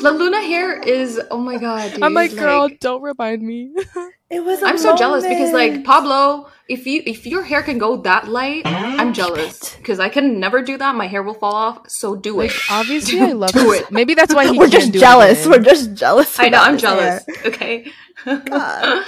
[0.00, 1.92] La Luna hair is oh my god.
[1.94, 2.02] Dude.
[2.02, 3.74] I'm like, "Girl, don't remind me."
[4.30, 4.62] It was.
[4.62, 8.28] i I'm so jealous because like Pablo, if you if your hair can go that
[8.28, 10.94] light, I'm jealous because I can never do that.
[10.94, 11.88] My hair will fall off.
[11.88, 12.48] So do it.
[12.48, 13.90] Like, obviously, I love Do his- it.
[13.90, 15.46] Maybe that's why he we're can't just do jealous.
[15.46, 15.50] again.
[15.58, 16.38] We're just jealous.
[16.38, 16.58] I know.
[16.60, 17.24] I'm jealous.
[17.24, 17.46] hair.
[17.46, 17.90] Okay.
[18.26, 19.06] God.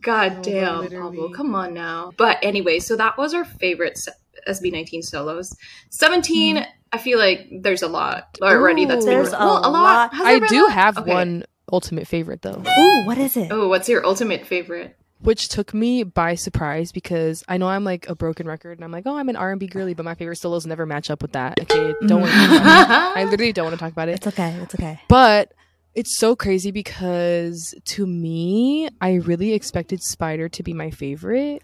[0.00, 1.18] God Oh, damn, literally.
[1.18, 2.12] Pablo, come on now.
[2.16, 4.12] But anyway, so that was our favorite se-
[4.48, 5.54] SB19 solos.
[5.90, 6.62] 17, hmm.
[6.92, 10.12] I feel like there's a lot already that's been There's re- a well, lot.
[10.14, 10.72] Has I there been a do lot?
[10.72, 11.10] have Okay.
[11.12, 13.48] one ultimate favorite though, Ooh, what is it?
[13.50, 14.96] Oh, what's your ultimate favorite?
[15.20, 18.90] which took me by surprise because I know I'm like a broken record and I'm
[18.90, 21.60] like, oh, I'm an R&B girly, but my favorite solos never match up with that.
[21.60, 22.38] Okay, don't want to.
[22.38, 24.16] I literally don't want to talk about it.
[24.16, 24.50] It's okay.
[24.60, 25.00] It's okay.
[25.06, 25.52] But
[25.94, 31.62] it's so crazy because to me, I really expected Spider to be my favorite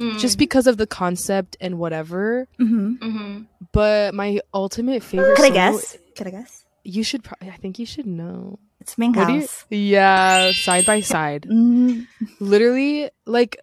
[0.00, 0.18] Mm.
[0.18, 2.48] just because of the concept and whatever.
[2.58, 3.42] hmm hmm
[3.72, 5.36] But my ultimate favorite.
[5.36, 5.96] Can I guess?
[6.16, 6.64] Can I guess?
[6.82, 7.22] You should.
[7.24, 8.58] Pro- I think you should know.
[8.80, 9.64] It's Ming What do you- House.
[9.70, 11.46] yeah, side by side.
[11.50, 12.06] Mm,
[12.40, 13.56] Literally, like,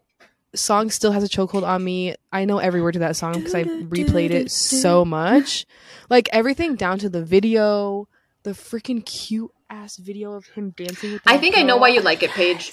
[0.55, 2.15] song still has a chokehold on me.
[2.31, 5.65] I know every word to that song because I replayed it so much.
[6.09, 8.07] Like everything down to the video,
[8.43, 11.21] the freaking cute ass video of him dancing with.
[11.25, 12.71] I that think I know why you like it, Paige.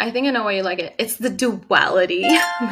[0.00, 0.94] I think I know why you like it.
[0.98, 2.22] It's the duality.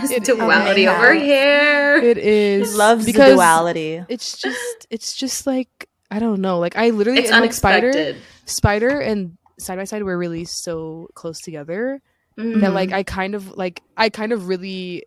[0.01, 1.23] Miss It- duality over God.
[1.23, 1.97] here.
[1.99, 4.03] It he is loves the duality.
[4.09, 6.59] It's just, it's just like I don't know.
[6.59, 8.23] Like I literally, It's and, like, Spider, unexpected.
[8.47, 12.01] Spider, and side by side were really so close together.
[12.39, 12.61] Mhm.
[12.61, 15.05] that like I kind of like I kind of really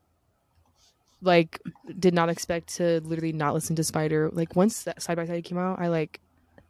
[1.22, 1.60] like
[2.00, 4.30] did not expect to literally not listen to Spider.
[4.32, 6.20] Like once that side by side came out, I like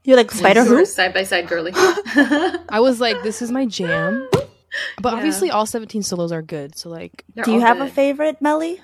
[0.10, 0.86] You're like Spider You were Who?
[0.86, 1.72] side by side girly.
[1.76, 4.28] I was like, this is my jam.
[5.00, 5.18] But Yeah.
[5.18, 6.76] obviously all 17 solos are good.
[6.76, 8.82] So like They're Do you all have a favorite, Melly?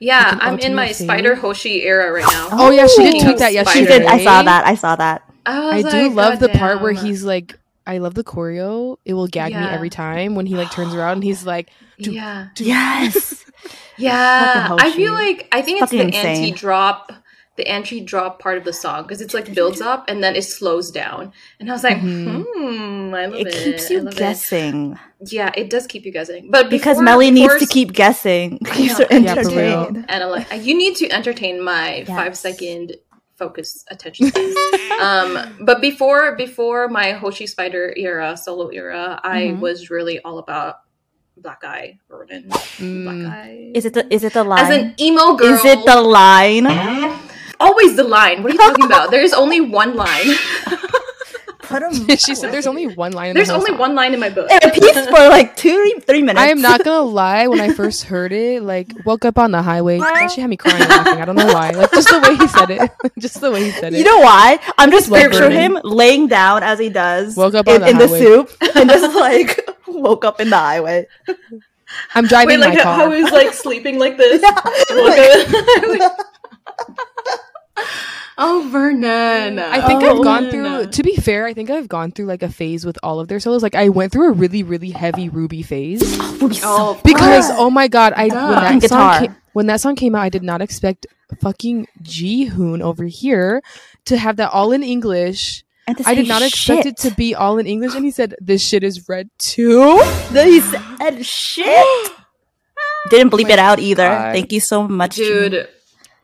[0.00, 2.48] Yeah, Like I'm in my ultimate Spider Hoshi era right now.
[2.50, 3.24] Oh yeah, she did Ooh.
[3.26, 3.78] tweet that yesterday.
[3.78, 4.02] She did.
[4.06, 4.66] I saw that.
[4.66, 5.22] I saw that.
[5.46, 8.24] I, I was do like, love the "God part where he's like I love the
[8.24, 8.96] choreo.
[9.04, 11.70] It will gag me every time when he like turns around and he's like
[12.00, 13.44] do- yeah, Yes.
[13.98, 14.74] yeah.
[14.80, 16.54] I feel like I think it's the Fucking insane.
[17.66, 20.42] Anti-drop, the anti-drop part of the song because it's like builds up and then it
[20.42, 22.44] slows down, and I was like, Mhm.
[22.54, 23.46] hmm, I love it.
[23.48, 24.18] it keeps you love it.
[24.18, 27.92] guessing Yeah, it does keep you guessing, but because before- Melly needs before to keep
[27.92, 28.58] guessing.
[28.72, 29.18] Keeps her know.
[29.18, 29.84] Yeah, for real.
[29.84, 30.06] entertained.
[30.08, 32.08] and I'm like, you need to entertain my Yes.
[32.08, 32.96] five second
[33.36, 34.52] focus attention span.
[35.00, 35.30] um,
[35.60, 39.60] but before before my Hoshi Spider era, solo era, I Mhm.
[39.60, 40.80] was really all about
[41.36, 42.44] Black Eye Ronin.
[42.80, 43.04] Mm.
[43.04, 43.72] Black Eye.
[43.74, 44.60] Is it the is it the line?
[44.64, 46.66] As an emo girl, is it the line?
[47.60, 48.42] Always the line?
[48.42, 49.10] What are you talking about?
[49.10, 50.26] There's only one line.
[51.70, 53.78] Put 'em- she said there's only one line in There's the whole only song.
[53.78, 54.48] one line in my book.
[54.50, 56.40] It piece for like two three minutes.
[56.40, 57.46] I am not gonna lie.
[57.46, 60.56] When I first heard it, like woke up on the highway, that shit had me
[60.56, 61.22] crying laughing.
[61.22, 61.70] I don't know why.
[61.70, 62.90] Like just the way he said it,
[63.20, 63.98] just the way he said it.
[63.98, 64.58] You know why?
[64.78, 65.58] I'm just Love picture burning.
[65.60, 68.90] him laying down as he does Woke up in, on the in the soup and
[68.90, 71.06] just like woke up in the highway.
[72.16, 73.14] I'm driving Wait, like my how car.
[73.14, 74.42] he was like sleeping like this.
[78.38, 79.58] Oh, Vernon.
[79.58, 80.82] I think Oh, I've gone Vernon.
[80.84, 80.90] through.
[80.92, 83.40] To be fair, I think I've gone through like a phase with all of their
[83.40, 83.62] solos.
[83.62, 86.02] Like I went through a really, really heavy Ruby phase
[86.62, 87.58] Oh, of because course.
[87.58, 89.20] oh my god, I when Fucking that song guitar.
[89.20, 91.06] came, when that song came out, I did not expect
[91.40, 93.62] fucking Ji Hoon over here
[94.06, 95.64] to have that all in English.
[96.06, 98.84] I did not expect it to be all in English, and he said this shit
[98.84, 100.00] is red too.
[100.30, 102.12] Then he said shit.
[103.10, 104.04] Didn't bleep oh my it out either.
[104.08, 104.32] God.
[104.32, 105.68] Thank you so much, dude.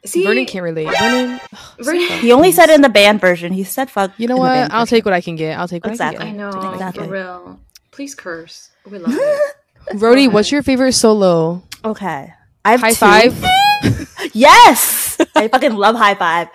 [0.06, 0.88] See, Vernon can't relate.
[0.98, 1.40] Vernon,
[1.78, 3.52] Vernon- He only said it in the band version.
[3.52, 4.12] He said fuck.
[4.18, 4.54] you know in the what?
[4.54, 4.96] band I'll version.
[4.96, 5.58] take what I can get.
[5.58, 6.24] I'll take what Exactly.
[6.24, 6.46] I can get.
[6.54, 7.06] I know, Exactly.
[7.06, 7.60] for real.
[7.90, 8.70] Please curse.
[8.90, 9.20] We love it.
[9.20, 9.98] I can.
[9.98, 11.62] Rody, what's your favorite solo?
[11.84, 12.32] Okay.
[12.64, 13.30] I have High two.
[13.30, 13.44] five.
[14.32, 16.48] Yes, I fucking love high five.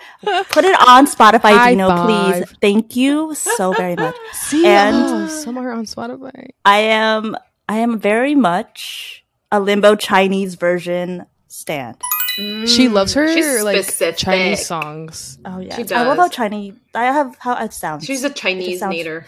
[0.50, 2.44] Put it on Spotify, High Dino, please.
[2.60, 4.14] Thank you so very much.
[4.32, 6.50] See, And- oh, somewhere on Spotify.
[6.64, 7.34] I am,
[7.68, 11.96] I am very much a limbo Chinese version stand.
[12.66, 14.18] She loves mm, her She's like specific.
[14.18, 15.38] Chinese songs.
[15.44, 16.28] Oh yeah, She I love how.
[16.28, 16.74] Chinese.
[16.94, 18.04] I have how it sounds.
[18.04, 19.24] She's a Chinese sounds- nader.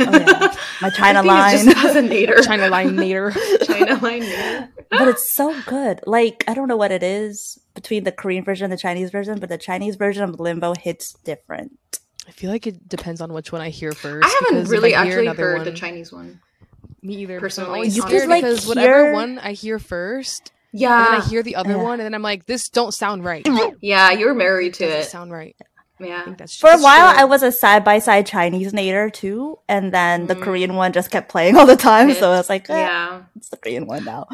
[0.00, 0.54] Oh, yeah.
[0.80, 1.54] My China I think line.
[1.68, 2.42] It's just a nader.
[2.46, 3.32] China line nader.
[3.66, 4.68] China line nader.
[4.90, 6.00] but it's so good.
[6.06, 9.38] Like I don't know what it is between the Korean version and the Chinese version,
[9.38, 11.78] but the Chinese version of Limbo hits different.
[12.26, 14.26] I feel like it depends on which one I hear first.
[14.26, 16.40] I haven't really I hear actually another heard the Chinese one.
[17.02, 17.38] Me either.
[17.38, 21.04] personally, Personally, always You scared could, like, because whatever one I hear first, and Yeah,
[21.04, 21.82] then I hear the other Yeah.
[21.82, 23.46] one, and then I'm like, this don't sound right.
[23.80, 25.04] yeah, you're married to Doesn't it.
[25.04, 25.54] sound right.
[26.00, 27.20] Yeah, that's For a while, true.
[27.20, 30.42] I was a side by side Chinese nader too, and then the Mm.
[30.42, 32.12] Korean one just kept playing all the time.
[32.12, 33.22] So I was like, eh, yeah.
[33.36, 34.26] it's the Korean one now.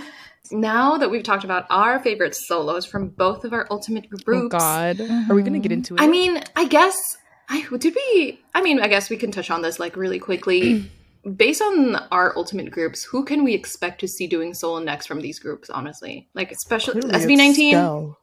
[0.50, 4.48] Now that we've talked about our favorite solos from both of our ultimate groups, Oh
[4.48, 5.74] groups, God, are we gonna get Mhm.
[5.74, 6.00] into it?
[6.00, 7.18] I mean, I guess
[7.50, 8.40] I did we.
[8.54, 10.90] I mean, I guess we can touch on this like really quickly.
[11.36, 15.20] Based on our ultimate groups, who can we expect to see doing solo next from
[15.20, 15.68] these groups?
[15.68, 18.14] Honestly, like especially SB nineteen,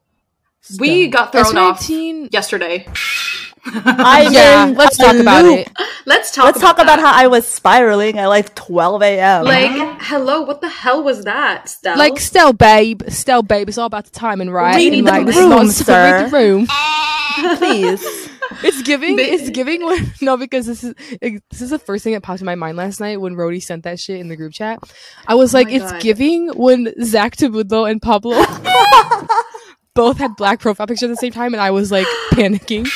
[0.80, 2.86] we got thrown off S19 yesterday.
[3.64, 5.68] I'm yeah, let's a talk about it.
[6.06, 6.46] Let's talk.
[6.46, 7.00] Let's talk about that.
[7.00, 9.44] how I was spiraling at like 12 a.m.
[9.44, 11.98] Like, hello, what the hell was that, Stell?
[11.98, 14.76] Like, Stell, babe, Stell, babe, it's all about the timing, right?
[14.76, 16.28] Read And, the like, this room, is not- sir.
[16.28, 16.66] The room.
[17.58, 18.27] please.
[18.62, 19.16] It's giving.
[19.16, 19.84] Ba- It's giving.
[19.84, 22.54] When, no, because this is it- this is the first thing that popped in my
[22.54, 24.78] mind last night when Rody sent that shit in the group chat.
[25.26, 26.00] I was Oh like, it's God.
[26.02, 28.32] giving when Zach Tabudlo and Pablo
[29.94, 32.86] both had black profile pictures at the same time, and I was like panicking,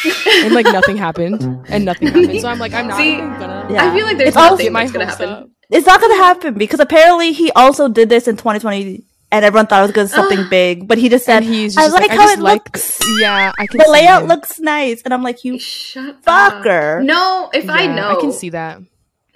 [0.44, 2.40] and like nothing happened, and nothing happened.
[2.40, 3.90] So I'm like, I'm not See, even gonna Yeah.
[3.90, 5.28] I feel like there's It's also- nothing get that's gonna happen.
[5.28, 5.48] up.
[5.70, 9.80] It's not gonna happen because apparently he also did this in 2020, and everyone thought
[9.80, 10.86] it was gonna something big.
[10.86, 12.64] But he just said, And he's "I just like, like, I how just it like
[12.66, 12.98] looks.
[13.20, 13.78] Yeah, I can.
[13.78, 14.28] The see layout him.
[14.28, 16.98] looks nice," And I'm like, "You Shut Fucker.
[16.98, 17.04] up.
[17.04, 18.78] No, if I know, I can see that.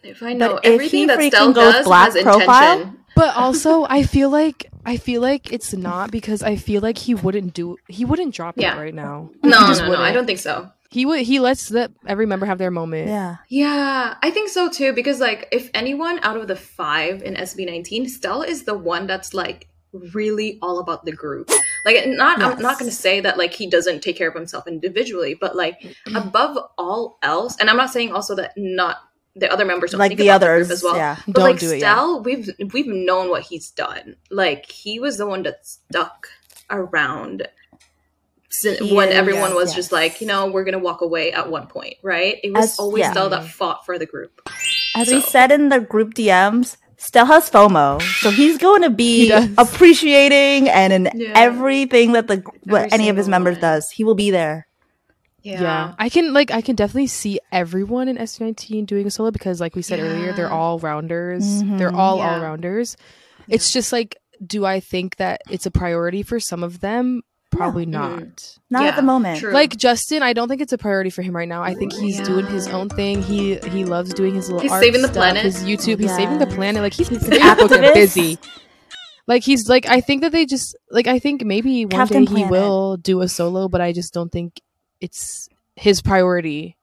[0.04, 3.00] If I know if everything he that freaking Stell goes does black has profile- intention.
[3.16, 7.14] But also, I feel like I feel like it's not because I feel like he
[7.14, 8.76] wouldn't do he wouldn't drop Yeah.
[8.76, 9.30] it right now.
[9.42, 10.70] No, he no, just no, I don't think so.
[10.90, 11.22] He would.
[11.22, 13.08] He lets the every member have their moment.
[13.08, 14.92] yeah." Yeah, I think so too.
[14.92, 19.34] Because like, if anyone out of the five in SB19, Stell is the one that's
[19.34, 19.68] like
[20.14, 21.50] really all about the group.
[21.84, 24.66] Like, not I'm not going to say that like he doesn't take care of himself
[24.66, 26.16] individually, but like mm-hmm.
[26.16, 28.98] above all else, and I'm not saying also that not
[29.36, 30.96] the other members don't Like think the about others, group as well.
[30.96, 31.16] yeah.
[31.26, 34.16] But Don't like do it we've we've known what he's done.
[34.30, 36.28] Like he was the one that stuck
[36.70, 37.46] around
[38.62, 39.76] He when is, everyone yes, was yes.
[39.76, 42.38] just like, you know, we're gonna walk away at one point, right?
[42.42, 43.12] It was As- always yeah.
[43.12, 44.40] Stell that fought for the group.
[44.96, 49.30] As we said in the group DMs, Stell has FOMO, so he's going to be
[49.58, 51.32] appreciating and in Yeah.
[51.34, 53.60] everything that the what Every any of his members one.
[53.62, 54.66] does, he will be there.
[55.42, 55.60] Yeah.
[55.62, 55.94] yeah.
[55.98, 59.76] I can like I can definitely see everyone in S19 doing a solo because like
[59.76, 61.44] we said earlier, they're all rounders.
[61.62, 61.78] Mhm.
[61.78, 62.34] They're all Yeah.
[62.36, 62.96] all rounders.
[63.48, 67.22] It's just like, do I think that it's a priority for some of them?
[67.56, 68.18] Probably not.
[68.20, 68.58] Mhm.
[68.70, 69.40] Not Yeah, at the moment.
[69.40, 69.52] true.
[69.52, 71.62] Like Justin, I don't think it's a priority for him right now.
[71.62, 73.22] I think he's doing his own thing.
[73.22, 75.42] He he loves doing his little He's art saving the stuff, planet.
[75.44, 76.82] His YouTube, he's saving the planet.
[76.82, 77.68] Like he's He's an very activist.
[77.68, 78.38] fucking busy.
[79.26, 82.30] Like he's like I think that they just like I think maybe one Captain day
[82.30, 82.50] he Planet.
[82.50, 84.60] will do a solo, but I just don't think
[85.00, 86.76] it's his priority.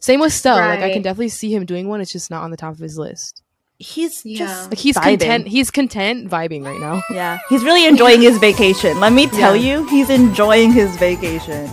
[0.00, 0.56] Same with Stell.
[0.56, 2.00] Like I can definitely see him doing one.
[2.00, 3.42] It's just not on the top of his list.
[3.78, 4.38] He's Yeah.
[4.46, 5.02] just Like he's vibing.
[5.20, 5.48] content.
[5.48, 7.00] He's content vibing right now.
[7.14, 8.98] Yeah, he's really enjoying his vacation.
[8.98, 9.78] Let me tell Yeah.
[9.78, 11.70] you, he's enjoying his vacation.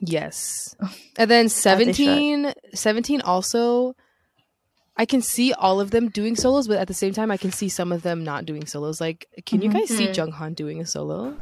[0.00, 0.74] Yes.
[1.18, 3.94] And then they 17, 17 also
[4.96, 7.52] I can see all of them doing solos, but at the same time I can
[7.52, 9.00] see some of them not doing solos.
[9.00, 9.72] Like can you Mhm.
[9.74, 10.14] guys see Mhm.
[10.14, 11.34] Jeonghan doing a solo?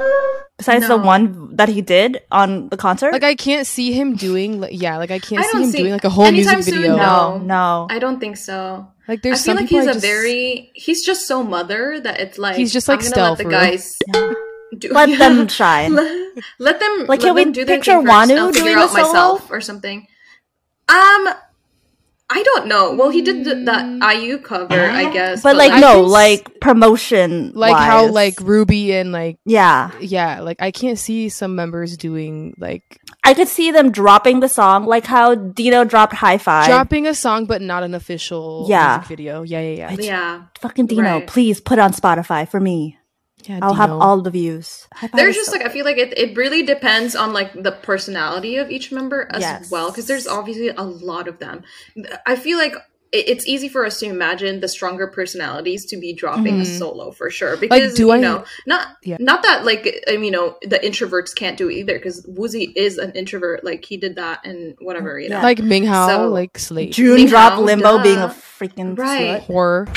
[0.58, 3.12] Besides the one that he did on the concert.
[3.12, 5.78] Like I can't see him doing like yeah, like I can't I see him see-
[5.78, 6.96] doing like a whole anytime music soon, video.
[6.96, 7.44] no, No.
[7.46, 7.86] no.
[7.90, 8.86] I don't think so.
[9.08, 11.42] Like there's I feel some like people he's I a just- very he's just so
[11.42, 14.32] mother that it's like He's just like I'm gonna let the guys Yeah.
[14.78, 15.16] do Let yeah.
[15.18, 15.94] them shine.
[15.94, 18.30] let, let them Like, let can we do their picture thing first.
[18.30, 19.02] Wonwoo doing a out solo?
[19.08, 20.06] myself or something.
[20.90, 21.28] Um,
[22.30, 22.92] I don't know.
[22.94, 23.86] Well, he did th- that
[24.20, 25.42] IU cover, I guess.
[25.42, 27.52] but like I no, can like promotion.
[27.54, 32.54] like how like Ruby and like yeah, yeah, like I can't see some members doing
[32.58, 36.66] like I could see them dropping the song, like how Dino dropped High Five.
[36.66, 38.96] dropping a song but not an official Yeah.
[38.98, 39.42] music video.
[39.42, 39.96] Yeah, yeah, yeah.
[40.00, 41.26] yeah, Fucking Dino, Right.
[41.26, 42.96] please put on Spotify for me.
[43.44, 44.88] yeah I'll have all the views.
[44.94, 47.52] High Five there's just so- like I feel like it, it really depends on like
[47.54, 49.70] the personality of each member as Yes.
[49.70, 51.62] well because there's obviously a lot of them.
[52.26, 56.12] I feel like it- it's easy for us to imagine the stronger personalities to be
[56.12, 56.78] dropping a Mhm.
[56.78, 59.16] solo for sure because do you I- know not Yeah.
[59.18, 62.70] not that like I mean, you know the introverts can't do it either because Woozi
[62.76, 65.42] is an introvert like he did that and whatever you know Yeah.
[65.42, 68.02] like Minghao, So- like Slate June Ming dropped Hao, Limbo duh.
[68.02, 69.40] being a freaking Right.
[69.40, 69.44] slut.
[69.44, 69.88] horror.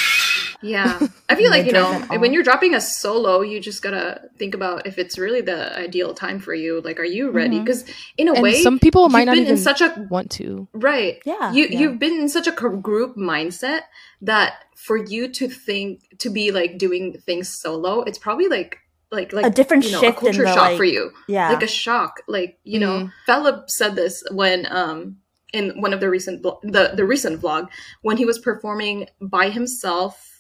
[0.62, 0.99] Yeah,
[1.30, 4.86] I feel like you know when you're dropping a solo, you just gotta think about
[4.88, 6.82] if it's really the ideal time for you.
[6.82, 7.59] Like, are you ready?
[7.59, 7.86] Because
[8.18, 10.68] in a and way, some people might not been even in such a want to.
[10.74, 11.22] right.
[11.26, 11.80] Yeah, you yeah.
[11.80, 13.82] you've been in such a group mindset
[14.22, 18.78] that for you to think to be like doing things solo, it's probably like
[19.12, 21.12] like like A different you know, shift a culture in the, shock like- for you.
[21.28, 21.49] yeah.
[21.49, 25.18] like a shock like you know Felip said this when um
[25.53, 27.68] in one of the recent vlo- the the recent vlog
[28.03, 30.31] when he was performing by himself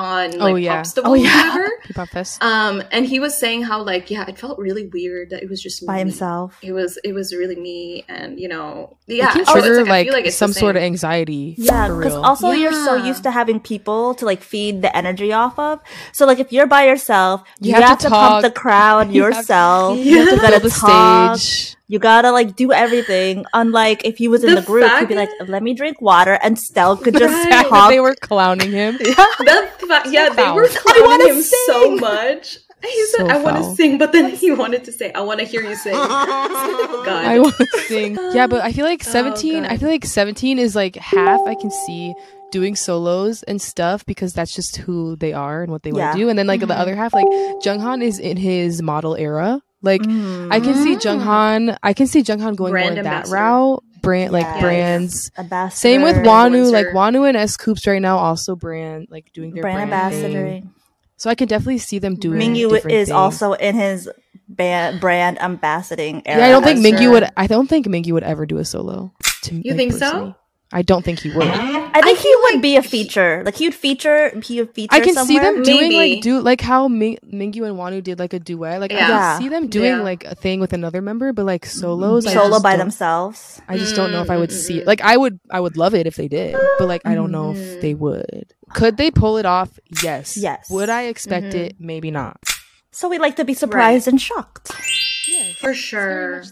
[0.00, 0.80] on like Oh, yeah.
[0.80, 1.48] Popsicle Oh, or yeah.
[1.50, 2.08] whatever K-pop
[2.40, 5.60] um and he was saying how like yeah it felt really weird that it was
[5.62, 6.10] just me by me.
[6.10, 6.58] himself.
[6.62, 9.84] it was it was really me and you know yeah it can so it's trigger
[9.84, 11.54] like, like, like some sort of anxiety.
[11.58, 12.24] Yeah, because real.
[12.24, 15.80] also you're so used to having people to like feed the energy off of.
[16.12, 19.10] So like if you're by yourself, you, You have, have to, to pump the crowd
[19.14, 19.98] You have to- yourself.
[19.98, 21.36] you You, have to gotta Fill the talk.
[21.38, 21.76] stage.
[21.90, 23.44] You gotta like do everything.
[23.52, 26.38] Unlike if he was in The the, group, he'd be like, "Let me drink water,"
[26.40, 27.50] and Stell could just Right.
[27.50, 27.90] That talk.
[27.90, 28.96] they were clowning him.
[29.50, 30.54] That fa- yeah, they foul.
[30.54, 31.96] were clowning wanna him so sing.
[32.00, 32.58] much.
[32.82, 35.40] He said, So "I want to sing," but then he wanted to say, "I want
[35.40, 35.92] to hear you sing."
[37.10, 38.16] God, I want to sing.
[38.38, 41.54] Yeah, but I feel like Oh, 17, I feel like 17 is like half I
[41.56, 42.14] can see
[42.52, 46.12] doing solos and stuff because that's just who they are and what they want Yeah.
[46.12, 46.28] to do.
[46.28, 46.68] And then like Mhm.
[46.68, 47.26] the other half, like
[47.62, 49.60] Jeonghan is in his model era.
[49.82, 50.48] Like Mm.
[50.52, 51.00] I can see Mm.
[51.20, 53.82] Jeonghan, I can see Jeonghan going Brand more that route.
[54.02, 55.30] Brand like brands.
[55.38, 55.76] ambassador.
[55.76, 56.86] Same with Wonwoo, like.
[56.88, 60.44] Wonwoo and S.Coups right now also brand like doing their brand brand, ambassador.
[60.48, 60.70] thing.
[61.18, 63.10] So I can definitely see them doing Mingyu is things.
[63.10, 64.08] also in his
[64.48, 66.40] band brand ambassading era.
[66.40, 67.28] Yeah, I don't think Mingyu would.
[67.36, 69.12] I don't think Mingyu would ever do a solo.
[69.42, 70.34] To You like, think so?
[70.70, 70.78] Personally.
[70.78, 71.46] I don't think he would.
[71.46, 73.42] I think he would be a feature.
[73.44, 74.30] Like he would feature.
[74.40, 74.94] He would feature.
[74.94, 75.54] I can see somewhere.
[75.54, 76.14] them doing Maybe.
[76.14, 78.80] like do like how Ming- Mingyu and Wonwoo did like a duet.
[78.80, 79.08] Like I Yeah.
[79.08, 80.02] can see them doing Yeah.
[80.02, 81.80] like a thing with another member, but like mm-hmm.
[81.80, 83.60] solos, I solo by themselves.
[83.68, 84.86] I just don't know if I would see it.
[84.86, 87.50] Like I would, I would love it if they did, but like I don't know
[87.50, 87.80] if mm-hmm.
[87.80, 88.54] they would.
[88.72, 89.78] Could they pull it off?
[90.02, 90.36] Yes.
[90.36, 90.70] Yes.
[90.70, 91.76] Would I expect it?
[91.80, 92.38] Maybe not.
[92.92, 94.70] So we like to be surprised and shocked.
[95.28, 96.42] Yes, For sure.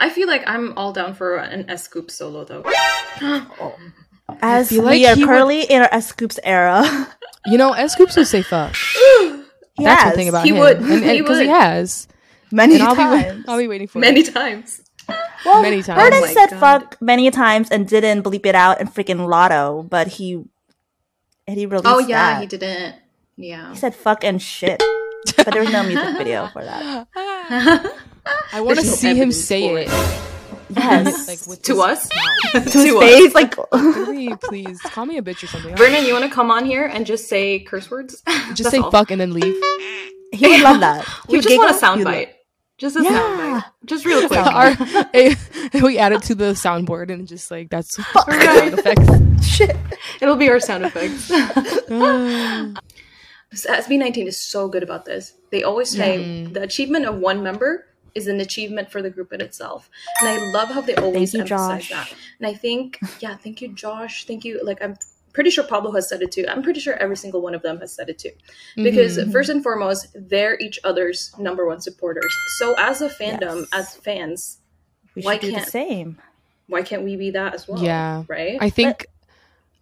[0.00, 0.06] That.
[0.06, 2.64] I feel like I'm all down for an S.Coups solo though.
[4.42, 7.08] As feel we like are he would- currently in our S.Coups era.
[7.46, 8.72] You know, S.Coups will say fuck.
[8.72, 9.42] That's
[9.78, 10.58] yes, one thing about he him.
[10.58, 10.76] would.
[10.76, 12.06] and He because he, has.
[12.52, 13.44] many And I'll be, times.
[13.48, 14.34] I'll be waiting for Many it.
[14.34, 14.82] times.
[15.46, 16.02] well, many times.
[16.02, 16.60] Vernon Oh said God.
[16.60, 20.44] fuck many times and didn't bleep it out in freaking Lotto, but he
[21.48, 22.40] and he released Oh yeah, that.
[22.42, 22.96] he didn't.
[23.36, 23.70] Yeah.
[23.70, 24.82] He said fuck and shit,
[25.38, 27.08] but there was no music video for that.
[28.52, 29.88] I want to no see him say for it.
[30.76, 32.08] Yes, like with To his us?
[32.14, 32.52] mouth.
[32.72, 33.04] to his to us.
[33.04, 35.74] face, like Really, please call me a bitch or something.
[35.76, 38.22] Vernon, you want to come on here and just say curse words?
[38.26, 38.90] Just That's say all.
[38.90, 39.54] fuck and then leave.
[40.32, 41.04] he would love that.
[41.28, 42.28] He We would just want a giggle, he would soundbite.
[42.78, 43.10] Just a Yeah.
[43.10, 43.64] soundbite.
[43.86, 44.38] Just real quick.
[44.40, 44.76] Our,
[45.12, 45.34] eh,
[45.82, 48.30] we add it to the soundboard and just like that's Fuck.
[48.32, 49.44] sound effects.
[49.46, 49.76] Shit.
[50.20, 51.30] It'll be our sound effects.
[51.90, 52.72] Ah.
[53.52, 55.34] SB19 is so good about this.
[55.50, 59.40] They always say the achievement of one member is an achievement for the group in
[59.40, 59.88] itself.
[60.20, 61.90] And I love how they always you, emphasize Josh.
[61.90, 62.14] that.
[62.38, 64.24] And I think, yeah, thank you, Josh.
[64.26, 64.60] Thank you.
[64.62, 64.96] Like, I'm
[65.32, 66.44] pretty sure Pablo has said it too.
[66.48, 68.32] I'm pretty sure every single one of them has said it too.
[68.76, 69.30] Because, Mhm.
[69.32, 72.32] first and foremost, they're each other's number one supporters.
[72.58, 73.68] So, as a fandom, Yes.
[73.72, 74.56] as fans,
[75.16, 76.18] We Why should can't- the same.
[76.68, 77.82] why can't we be that as well?
[77.82, 78.22] Yeah.
[78.28, 78.58] Right?
[78.60, 79.06] I think,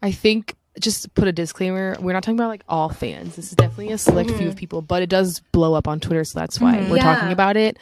[0.03, 3.37] I think, just put a disclaimer, we're not talking about like all fans.
[3.37, 4.51] This is definitely a select few Mhm.
[4.51, 6.89] of people, but it does blow up on Twitter, so that's why Mhm.
[6.89, 7.77] we're talking about it.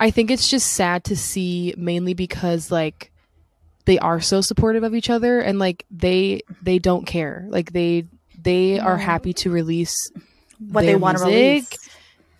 [0.00, 3.12] I think it's just sad to see, mainly because like
[3.84, 7.46] they are so supportive of each other, and like they they don't care.
[7.48, 8.06] Like they
[8.42, 10.10] they are happy to release
[10.58, 11.68] What they want to release.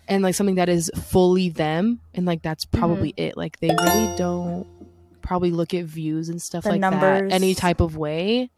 [0.07, 3.21] and like something that is fully them and like that's probably Mm-hmm.
[3.21, 4.65] it like they really don't
[5.21, 7.29] probably look at views and stuff The like numbers.
[7.29, 8.49] that any type of way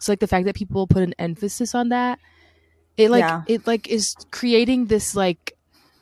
[0.00, 2.18] so like the fact that people put an emphasis on that
[2.96, 3.42] it like Yeah.
[3.46, 5.56] it like is creating this like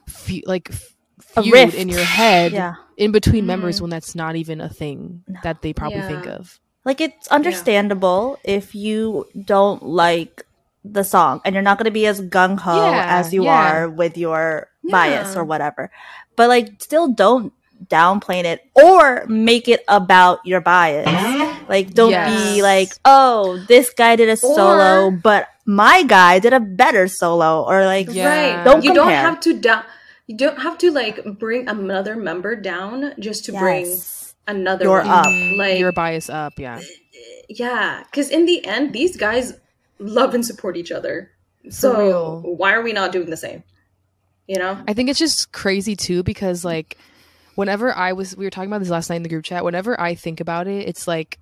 [0.09, 0.96] fe- like f-
[1.37, 1.75] A feud rift.
[1.77, 2.75] in your head Yeah.
[2.97, 3.49] in between Mhm.
[3.49, 5.41] members when that's not even a thing No.
[5.43, 10.45] that they probably think of Like it's understandable if you don't like
[10.85, 13.73] the song and you're not going to be as gung ho Yeah, as you yeah.
[13.83, 15.91] are with your bias or whatever.
[16.37, 17.53] But like still don't
[17.91, 21.11] downplay it or make it about your bias.
[21.69, 26.61] Like don't be like, "Oh, this guy did a solo, but my guy did a
[26.61, 28.29] better solo." Or like Yeah.
[28.55, 28.65] Right.
[28.65, 29.83] Don't you don't have to down.
[30.27, 33.97] You don't have to like bring another member down just to bring
[34.47, 35.27] another You're one up.
[35.27, 35.57] Mhm.
[35.57, 36.81] Like your bias up yeah
[37.49, 39.55] yeah, because in the end, these guys
[39.99, 41.31] love and support each other.
[41.69, 43.63] So why are we not doing the same?
[44.47, 44.79] You know?
[44.87, 46.97] I think it's just crazy too because like
[47.57, 50.01] whenever I was we were talking about this last night in the group chat, whenever
[50.01, 51.39] I think about it, it's like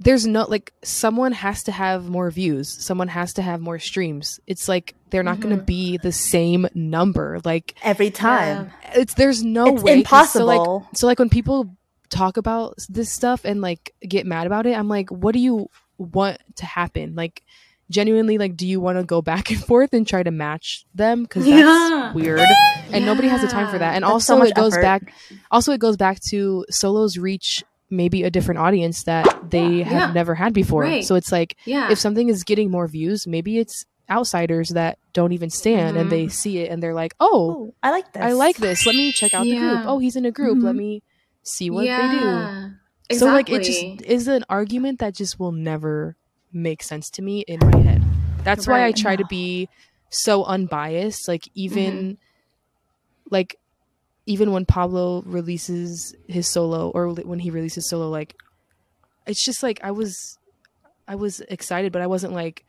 [0.00, 4.38] there's no like someone has to have more views someone has to have more streams
[4.46, 5.64] it's like they're not going to mm-hmm.
[5.66, 8.70] be the same number like Every time.
[8.94, 9.72] it's there's no way.
[9.74, 10.88] It's way 'cause so, like impossible.
[10.94, 11.76] so like when people
[12.10, 15.68] talk about this stuff and like get mad about it i'm like what do you
[15.98, 17.42] want to happen like
[17.90, 21.22] genuinely like do you want to go back and forth and try to match them
[21.22, 22.12] because that's Yeah.
[22.12, 22.40] weird
[22.92, 24.82] and nobody has the time for that and That's also so it goes effort.
[24.82, 25.12] back
[25.50, 30.12] also it goes back to solos reach maybe a different audience that they have Yeah.
[30.12, 31.04] never had before Right.
[31.04, 31.90] so it's like Yeah.
[31.90, 36.10] if something is getting more views maybe it's outsiders that don't even stand and Mhm.
[36.10, 38.22] they see it and they're like oh Oh, I like this.
[38.22, 38.86] I like this.
[38.86, 39.80] Let me check out the group.
[39.86, 40.62] Oh, he's in a group.
[40.62, 40.78] Let Mhm.
[40.78, 41.02] me
[41.42, 42.70] see what yeah.
[43.08, 43.18] they do.
[43.18, 46.16] So like it just is an argument that just will never
[46.52, 48.02] make sense to me in my head.
[48.44, 48.96] That's why I Right.
[48.96, 49.68] try to be
[50.10, 51.28] so unbiased.
[51.28, 52.12] Like even Mm-hmm.
[53.30, 53.56] like
[54.28, 58.36] even when Pablo releases his solo or when he releases solo like
[59.26, 60.38] it's just like I was
[61.08, 62.64] I was excited but I wasn't like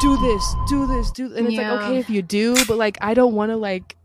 [0.00, 1.70] do this, do this, do and it's Yeah.
[1.72, 3.96] like okay if you do, but like I don't want to like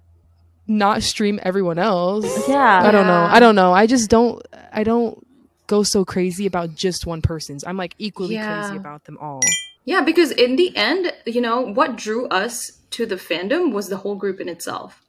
[0.68, 2.28] not stream everyone else.
[2.48, 2.82] Yeah.
[2.84, 3.24] I don't know.
[3.32, 3.72] I don't know.
[3.72, 4.42] I just don't
[4.74, 5.26] I don't
[5.68, 7.64] go so crazy about just one person's.
[7.64, 8.48] I'm like equally Yeah.
[8.48, 9.42] crazy about them all.
[9.86, 13.98] Yeah, because in the end, you know, what drew us to the fandom was the
[13.98, 15.02] whole group in itself.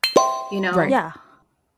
[0.52, 0.72] You know?
[0.72, 0.90] Right.
[0.90, 1.12] Yeah.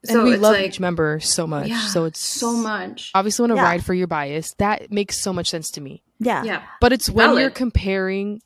[0.03, 1.69] And So we it's love like, each member so much.
[1.69, 3.11] yeah, so it's so much.
[3.15, 3.63] Obviously want to Yeah.
[3.65, 4.55] ride for your bias.
[4.59, 6.03] That makes so much sense to me.
[6.19, 6.43] Yeah.
[6.43, 6.63] Yeah.
[6.81, 8.41] But it's when you're comparing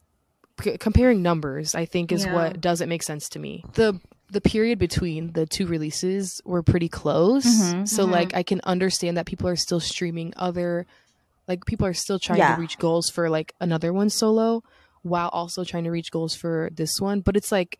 [0.61, 2.35] c- comparing numbers, I think is Yeah.
[2.35, 3.65] what doesn't make sense to me.
[3.75, 4.01] The
[4.31, 7.45] the period between the two releases were pretty close.
[7.47, 7.87] Mhm.
[7.87, 8.11] So Mhm.
[8.11, 10.87] like I can understand that people are still streaming other
[11.47, 12.55] like people are still trying Yeah.
[12.57, 14.63] to reach goals for like another one solo
[15.03, 17.21] while also trying to reach goals for this one.
[17.21, 17.79] But it's like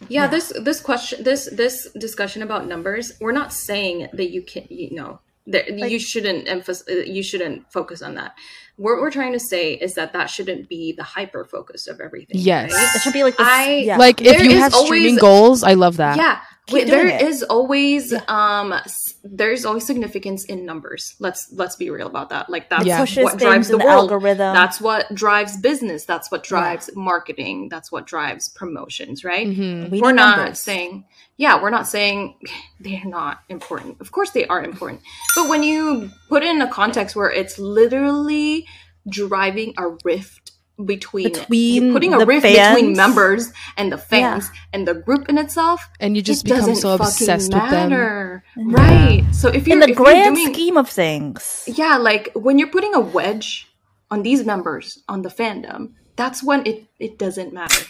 [0.00, 0.26] yeah, Yeah.
[0.28, 4.94] this this question this this discussion about numbers we're not saying that you can you
[4.94, 8.34] know that you shouldn't emphasize you shouldn't focus on that
[8.76, 12.36] what we're trying to say is that that shouldn't be the hyper focus of everything
[12.38, 12.72] Yes.
[12.74, 12.94] right?
[12.96, 13.46] It should be like this.
[13.46, 13.96] I- yeah.
[13.96, 16.16] like if you is have streaming always- goals, I love that.
[16.18, 17.22] yeah Keep wait, doing there it.
[17.22, 18.20] is always Yeah.
[18.28, 21.14] um s- there's always significance in numbers.
[21.18, 22.48] Let's let's be real about that.
[22.50, 23.00] Like that's Yeah.
[23.00, 24.10] pushes what things drives the the world.
[24.12, 24.54] algorithm.
[24.54, 26.04] that's what drives business.
[26.04, 27.68] That's what drives marketing.
[27.68, 29.46] That's what drives promotions right?
[29.46, 29.90] Mhm.
[29.90, 30.58] We we're not numbers.
[30.60, 31.04] saying
[31.38, 32.36] yeah we're not saying
[32.80, 34.00] they're not important.
[34.00, 35.00] Of course they are important.
[35.34, 38.66] But when you put it in a context where it's literally
[39.08, 40.45] driving a rift
[40.84, 45.38] between, Between putting a the rift between members and the fans and the group in
[45.38, 47.90] itself And you just it become so obsessed fucking with them.
[47.90, 48.44] matter.
[48.56, 51.64] right so if you're in the if grand doing, scheme of things.
[51.66, 53.66] yeah like when you're putting a wedge
[54.10, 57.82] on these members on the fandom that's when it it doesn't matter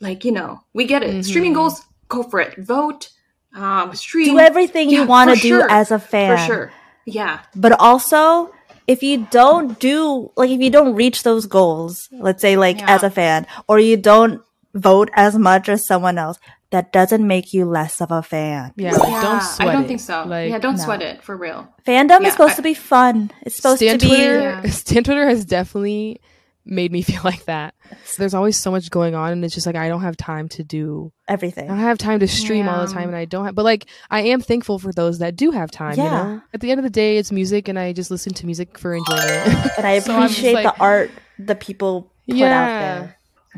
[0.00, 1.60] like you know we get it streaming Mm-hmm.
[1.60, 3.08] goals go for it vote
[3.54, 5.70] um stream Do everything Yeah, you want to do sure.
[5.70, 6.36] as a fan.
[6.36, 6.72] for sure
[7.06, 8.52] yeah But also,
[8.86, 12.94] if you don't do like if you don't reach those goals, let's say like Yeah.
[12.94, 14.40] as a fan, or you don't
[14.74, 16.38] vote as much as someone else,
[16.70, 18.72] that doesn't make you less of a fan.
[18.76, 19.88] Yeah, like, Yeah, don't sweat i don't it.
[19.88, 20.84] think so Like, yeah don't No.
[20.84, 23.30] sweat it for real Fandom Yeah, is supposed I- to be fun.
[23.42, 24.70] It's supposed Stan to be Twitter, Yeah.
[24.82, 26.20] Stan Twitter has definitely
[26.66, 27.74] made me feel like that.
[28.18, 30.64] There's always so much going on, and it's just like I don't have time to
[30.64, 31.12] do.
[31.28, 31.64] Everything.
[31.64, 33.54] I don't have time to stream all the time, and I don't have.
[33.54, 35.96] But like, I am thankful for those that do have time.
[35.96, 36.10] You Yeah.
[36.10, 38.78] know, at the end of the day, it's music, and I just listen to music
[38.78, 39.54] for enjoyment.
[39.78, 43.16] And I So I'm appreciate like- the art the people put out there.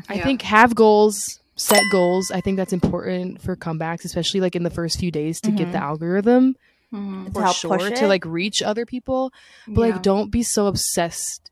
[0.09, 0.23] I Yeah.
[0.23, 2.29] think have goals, set goals.
[2.31, 5.71] I think that's important for comebacks, especially like in the first few days to get
[5.71, 6.55] the algorithm
[6.93, 7.27] Mhm.
[7.27, 9.31] To for help sure to like reach other people.
[9.67, 9.93] But Yeah.
[9.93, 11.48] like, don't be so obsessed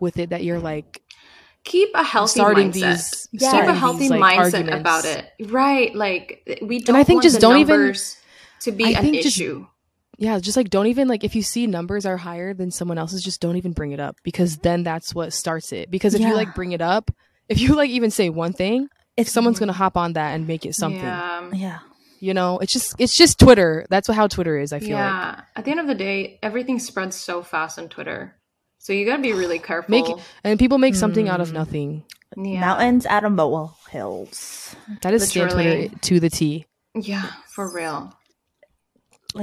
[0.00, 1.02] with it that you're like
[1.64, 3.52] keep a healthy starting mindset these Yeah.
[3.52, 4.80] keep a healthy these, like, mindset arguments.
[4.80, 8.16] about it right like we don't I think want just the don't even- numbers
[8.60, 9.66] to be I an think just- issue
[10.18, 13.22] Yeah, just like don't even like if you see numbers are higher than someone else's,
[13.24, 14.62] just don't even bring it up because mm-hmm.
[14.62, 15.90] then that's what starts it.
[15.90, 16.28] Because if Yeah.
[16.28, 17.10] you like bring it up,
[17.48, 19.72] if you like even say one thing, If someone's mm-hmm.
[19.72, 21.00] gonna hop on that and make it something.
[21.02, 21.78] yeah yeah.
[22.22, 23.86] You know, it's just it's just Twitter.
[23.88, 24.74] That's what how Twitter is.
[24.74, 27.88] I feel like yeah at the end of the day everything spreads so fast on
[27.88, 28.36] twitter
[28.80, 30.06] so you gotta be really careful make
[30.42, 31.42] and people make something out Mm.
[31.42, 32.04] of nothing.
[32.36, 32.60] yeah.
[32.60, 34.74] Mountains out of mole hills.
[35.02, 35.88] That is Stan Literally.
[35.88, 36.64] Twitter to the T.
[36.94, 38.12] yeah for real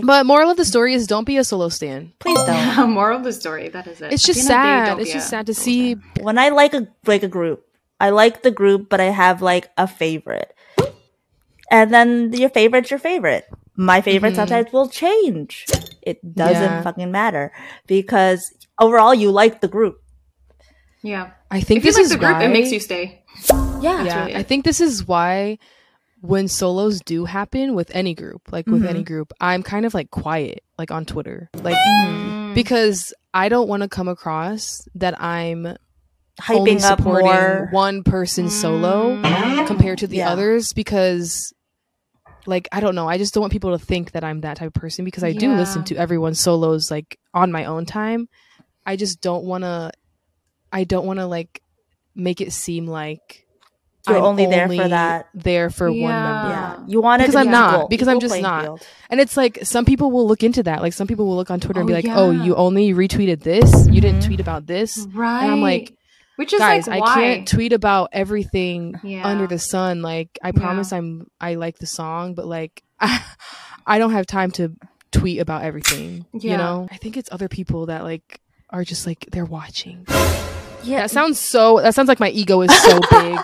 [0.03, 2.11] But moral of the story is don't be a solo stan.
[2.19, 2.89] Please don't.
[2.99, 5.07] moral of the story that is it It's just the end of the day, sad.
[5.07, 5.95] It's just sad to see.
[5.95, 6.03] stan.
[6.27, 7.63] when I like a like a group,
[7.99, 10.51] I like the group, but I have like a favorite.
[11.71, 13.45] And then your favorite's your favorite.
[13.75, 14.35] My favorite Mhm.
[14.43, 15.65] sometimes will change.
[16.07, 16.81] It doesn't Yeah.
[16.83, 17.51] fucking matter
[17.87, 18.41] because
[18.79, 19.95] overall you like the group.
[21.03, 23.23] yeah I think if you this like is the group why, it makes you stay
[23.81, 24.03] Yeah.
[24.03, 25.57] yeah, really I think this is why
[26.21, 28.89] when solos do happen with any group, like with Mhm.
[28.89, 32.55] any group, I'm kind of like quiet, like on Twitter, like Mm.
[32.55, 35.77] because I don't want to come across that I'm
[36.49, 37.69] only Hyping up supporting more.
[37.71, 39.21] one person solo
[39.67, 40.31] compared to the Yeah.
[40.31, 41.53] others because
[42.47, 44.67] like I don't know, I just don't want people to think that I'm that type
[44.67, 48.27] of person because I do listen to everyone's solos like on my own time.
[48.85, 49.91] I just don't want to
[50.71, 51.61] I don't want to like
[52.15, 53.45] make it seem like
[54.07, 55.27] You're I'm only there for that.
[55.33, 56.23] there for one Yeah.
[56.23, 56.49] member.
[56.49, 58.63] Yeah, you want it Because I'm not, equal, because I'm just not.
[58.63, 58.87] field.
[59.09, 60.81] And it's like some people will look into that.
[60.81, 63.41] Like some people will look on Twitter and Oh, be like, "Oh, you only retweeted
[63.41, 63.87] this.
[63.89, 64.25] You didn't Mhm.
[64.27, 65.43] tweet about this." Right.
[65.43, 65.93] And I'm like,
[66.37, 69.27] which is guys, like I can't tweet about everything Yeah.
[69.27, 70.01] under the sun.
[70.01, 70.51] Like, I Yeah.
[70.53, 72.81] promise I'm I like the song, but like,
[73.85, 74.71] I don't have time to
[75.11, 76.25] tweet about everything.
[76.33, 76.51] Yeah.
[76.51, 80.05] You know, I think it's other people that like are just like they're watching.
[80.83, 81.79] Yeah, That sounds so.
[81.81, 83.37] That sounds like my ego is so big.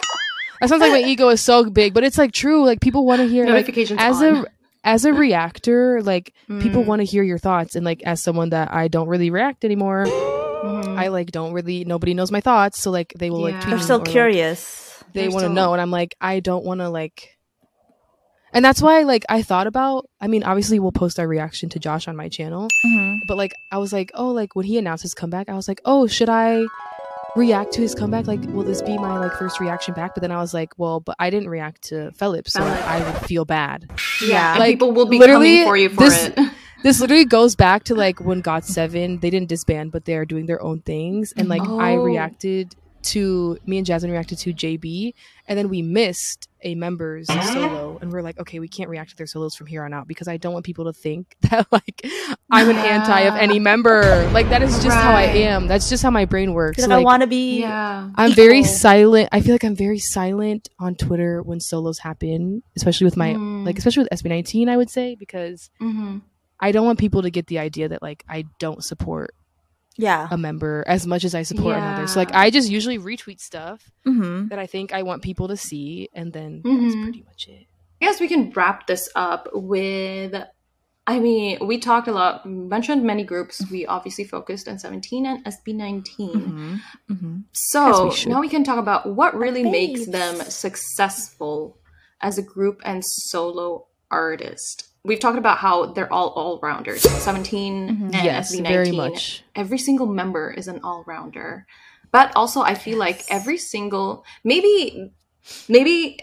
[0.62, 2.66] That sounds like my ego is so big, but it's like true.
[2.66, 4.36] Like people want to hear like, as on.
[4.38, 4.46] a
[4.86, 6.02] as a reactor.
[6.02, 6.88] Like people Mm.
[6.88, 10.06] want to hear your thoughts, and like as someone that I don't really react anymore,
[10.64, 10.98] Mhm.
[10.98, 11.84] I like don't really.
[11.86, 13.60] Nobody knows my thoughts, so like they will like Yeah.
[13.62, 15.04] tweet they're me so or, curious.
[15.14, 17.38] they They're want to so- know and i'm like i don't want to like
[18.54, 21.78] and that's why like i thought about i mean obviously we'll post our reaction to
[21.80, 23.20] josh on my channel Mhm.
[23.28, 25.82] but like i was like oh like when he announced his comeback i was like
[25.86, 26.66] oh should i
[27.36, 30.32] react to his comeback like will this be my like first reaction back but then
[30.32, 32.82] i was like well but i didn't react to Felip so Felip.
[32.88, 33.90] i would feel bad
[34.22, 34.56] Yeah.
[34.58, 36.40] Like, people will be literally, coming for you for this- it.
[36.84, 40.62] this literally goes back to like when GOT7 they didn't disband but they're doing their
[40.62, 42.00] own things and like i Oh.
[42.02, 45.14] reacted to me and jasmine reacted to jb
[45.48, 49.16] and then we missed a member's solo and we're like okay we can't react to
[49.18, 52.02] their solos from here on out because i don't want people to think that like
[52.50, 56.02] i'm an anti of any member like that is just how i am that's just
[56.02, 57.60] how my brain works Because So, I want to be.
[57.60, 58.10] yeah.
[58.16, 59.28] I'm very silent.
[59.34, 63.66] I feel like I'm very silent on Twitter when solos happen, especially with my Mm.
[63.66, 66.20] like especially with SB19 I would say because hmm
[66.64, 69.32] I don't want people to get the idea that like I don't support
[69.98, 70.28] Yeah.
[70.32, 72.08] a member as much as I support another.
[72.08, 75.58] So like I just usually retweet stuff hmm that I think I want people to
[75.58, 77.04] see and then that's Mhm.
[77.04, 77.68] pretty much it.
[78.02, 80.34] I guess we can wrap this up with.
[81.06, 83.56] I mean, we talked a lot, mentioned many groups.
[83.70, 86.44] We obviously focused on 17 and SB19.
[86.50, 86.76] hmm
[87.10, 91.78] hmm So we now we can talk about what really makes them successful
[92.22, 94.88] as a group and solo artist.
[95.06, 97.02] We've talked about how they're all all rounders.
[97.02, 98.02] 17 Mhm.
[98.16, 98.64] and yes, SB19.
[98.68, 99.44] very much.
[99.56, 101.66] Every single member is an all rounder.
[102.12, 105.12] But also I feel like every single maybe
[105.68, 106.20] maybe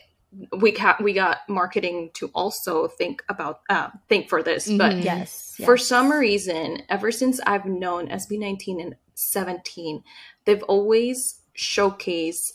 [0.57, 5.05] we got we got marketing to also think about uh, think for this, but Mhm.
[5.05, 5.55] Yes.
[5.65, 5.87] for yes.
[5.87, 10.03] some reason, ever since I've known SB19 and 17,
[10.47, 12.53] they've always showcased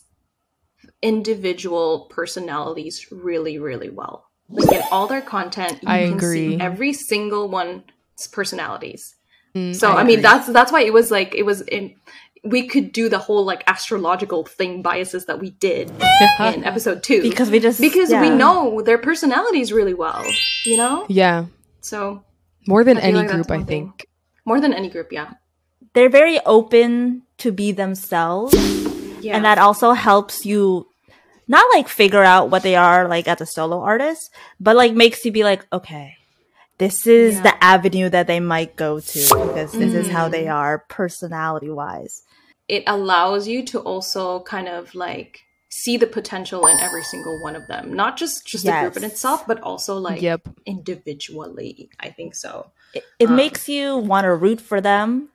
[1.01, 4.24] individual personalities really, really well.
[4.49, 6.55] Like in all their content, you I can agree.
[6.57, 7.83] see every single one's
[8.31, 9.15] personalities.
[9.55, 10.21] Mm, So I, mean, agree.
[10.23, 11.95] that's that's why it was like it was in.
[12.43, 15.89] We could do the whole like astrological thing biases that we did
[16.39, 20.23] in episode two because we just because we know their personalities really well,
[20.63, 21.07] you know.
[21.09, 21.45] yeah,
[21.81, 22.23] So
[22.67, 23.87] more than any like group I one thing.
[23.97, 24.07] think.
[24.45, 25.31] more than any group, yeah.
[25.95, 28.53] they're very open to be themselves,
[29.25, 29.35] Yeah.
[29.37, 30.85] and that also helps you
[31.47, 35.23] not like figure out what they are like as a solo artist, but like makes
[35.25, 36.17] you be like, okay,
[36.77, 37.43] this is Yeah.
[37.43, 42.23] the avenue that they might go to because this is how they are personality wise.
[42.67, 47.55] it allows you to also kind of like see the potential in every single one
[47.55, 50.41] of them, not just just the group in itself, but also like yep.
[50.65, 51.89] individually.
[51.99, 52.71] I think so.
[52.93, 55.29] It, it Um, makes you want to root for them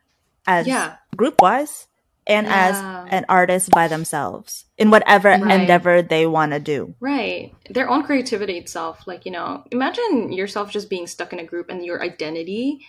[0.47, 0.97] as Yeah.
[1.17, 1.87] group wise
[2.31, 2.69] and Yeah.
[3.07, 5.61] as an artist by themselves in whatever Right.
[5.61, 6.95] endeavor they want to do.
[7.01, 7.53] Right.
[7.69, 9.07] Their own creativity itself.
[9.07, 12.87] Like, you know, imagine yourself just being stuck in a group and your identity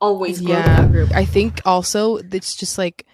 [0.00, 0.76] always grows with Yeah.
[0.82, 1.10] that group.
[1.12, 3.06] I think also it's just like,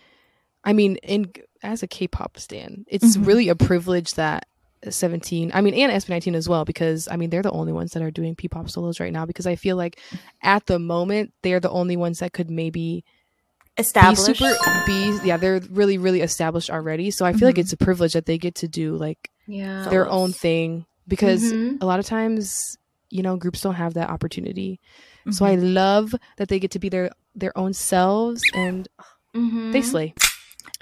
[0.65, 3.27] I mean, in as a K-pop stan, it's Mhm.
[3.27, 4.47] really a privilege that
[4.89, 8.03] 17, I mean, and SB19 as well, because I mean, they're the only ones that
[8.03, 9.27] are doing P-pop solos right now.
[9.27, 9.99] Because I feel like
[10.43, 13.05] at the moment they're the only ones that could maybe
[13.81, 14.27] Established.
[14.27, 14.55] be super,
[14.87, 17.11] be yeah, they're really, really established already.
[17.11, 17.61] So I feel like Mhm.
[17.61, 19.87] it's a privilege that they get to do like Yeah.
[19.91, 20.21] their Solos.
[20.23, 21.79] own thing because Mhm.
[21.83, 22.77] a lot of times,
[23.11, 24.81] you know, groups don't have that opportunity.
[25.31, 25.75] So I Mhm.
[25.75, 28.89] love that they get to be their their own selves and
[29.35, 29.73] Mhm.
[29.73, 30.15] they slay.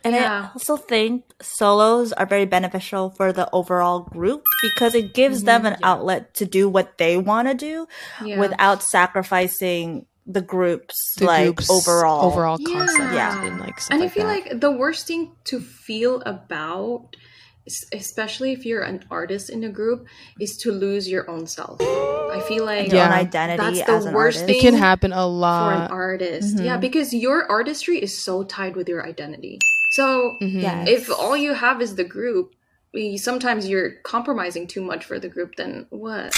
[0.04, 0.48] And Yeah.
[0.48, 5.66] I also think solos are very beneficial for the overall group because it gives them
[5.66, 5.90] an yeah.
[5.90, 7.86] outlet to do what they want to do
[8.24, 8.38] Yeah.
[8.38, 12.26] without sacrificing the group's The like group's overall.
[12.26, 13.44] overall concept Yeah.
[13.46, 14.50] and like stuff and I like feel that.
[14.52, 17.16] like the worst thing to feel about
[17.92, 20.06] especially if you're an artist in a group,
[20.40, 21.78] is to lose your own self.
[21.82, 23.12] I feel like your Yeah.
[23.12, 24.58] identity That's the as an worst artist.
[24.58, 26.58] It can happen a lot for an artist.
[26.58, 26.80] Yeah, Mhm.
[26.80, 29.58] because your artistry is so tied with your identity.
[29.92, 30.62] So Mhm.
[30.62, 30.84] Yeah.
[30.88, 32.54] if all you have is the group,
[33.16, 35.56] sometimes you're compromising too much for the group.
[35.56, 36.32] Then what?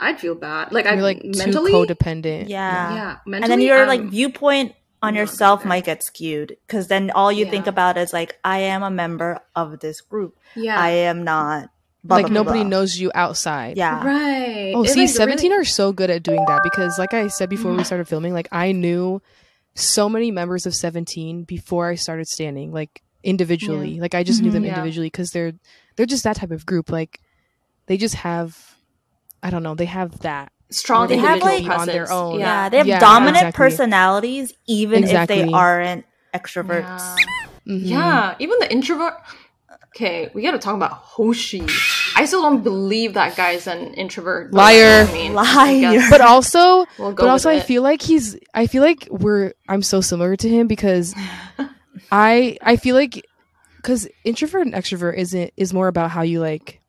[0.00, 0.72] I'd feel bad.
[0.72, 2.48] Like I You're like mentally, too codependent.
[2.48, 2.94] yeah.
[2.94, 4.72] yeah, mentally, and then your like viewpoint
[5.02, 8.82] on yourself might get skewed because then all you think about is like i am
[8.82, 11.70] a member of this group yeah, i am not
[12.04, 12.68] blah, like blah, blah, nobody blah.
[12.68, 13.78] knows you outside.
[13.78, 14.72] yeah right.
[14.76, 17.28] Oh, It's, see, like, 17 really- are so good at doing that because, like I
[17.28, 19.22] said before we started filming, like I knew
[19.74, 24.00] so many members of 17 before I started standing, like individually.
[24.00, 24.52] Like I just knew Mhm.
[24.52, 24.74] them Yeah.
[24.76, 25.52] individually because they're
[25.96, 26.90] they're just that type of group.
[26.90, 27.20] Like
[27.86, 28.69] they just have,
[29.42, 30.52] I don't know, they have that.
[30.70, 32.38] strong They have, like- on their own.
[32.38, 33.56] yeah Yeah, they have Yeah, dominant exactly.
[33.64, 37.16] personalities even if they aren't extroverts
[37.66, 37.74] Yeah.
[37.74, 37.80] Mhm.
[37.84, 39.14] Yeah, even the introvert.
[39.96, 41.66] Okay, we gotta talk about Hoshi.
[42.14, 44.52] I still don't believe that guy's an introvert.
[44.54, 45.06] Liar.
[45.08, 45.80] I mean, Liar.
[45.80, 47.64] guess But also, we'll go but also, I it.
[47.64, 48.36] feel like he's.
[48.54, 49.52] I feel like we're.
[49.68, 51.14] I'm so similar to him because
[52.12, 52.56] I.
[52.62, 53.26] I feel like
[53.76, 56.79] because introvert and extrovert isn't is more about how you like.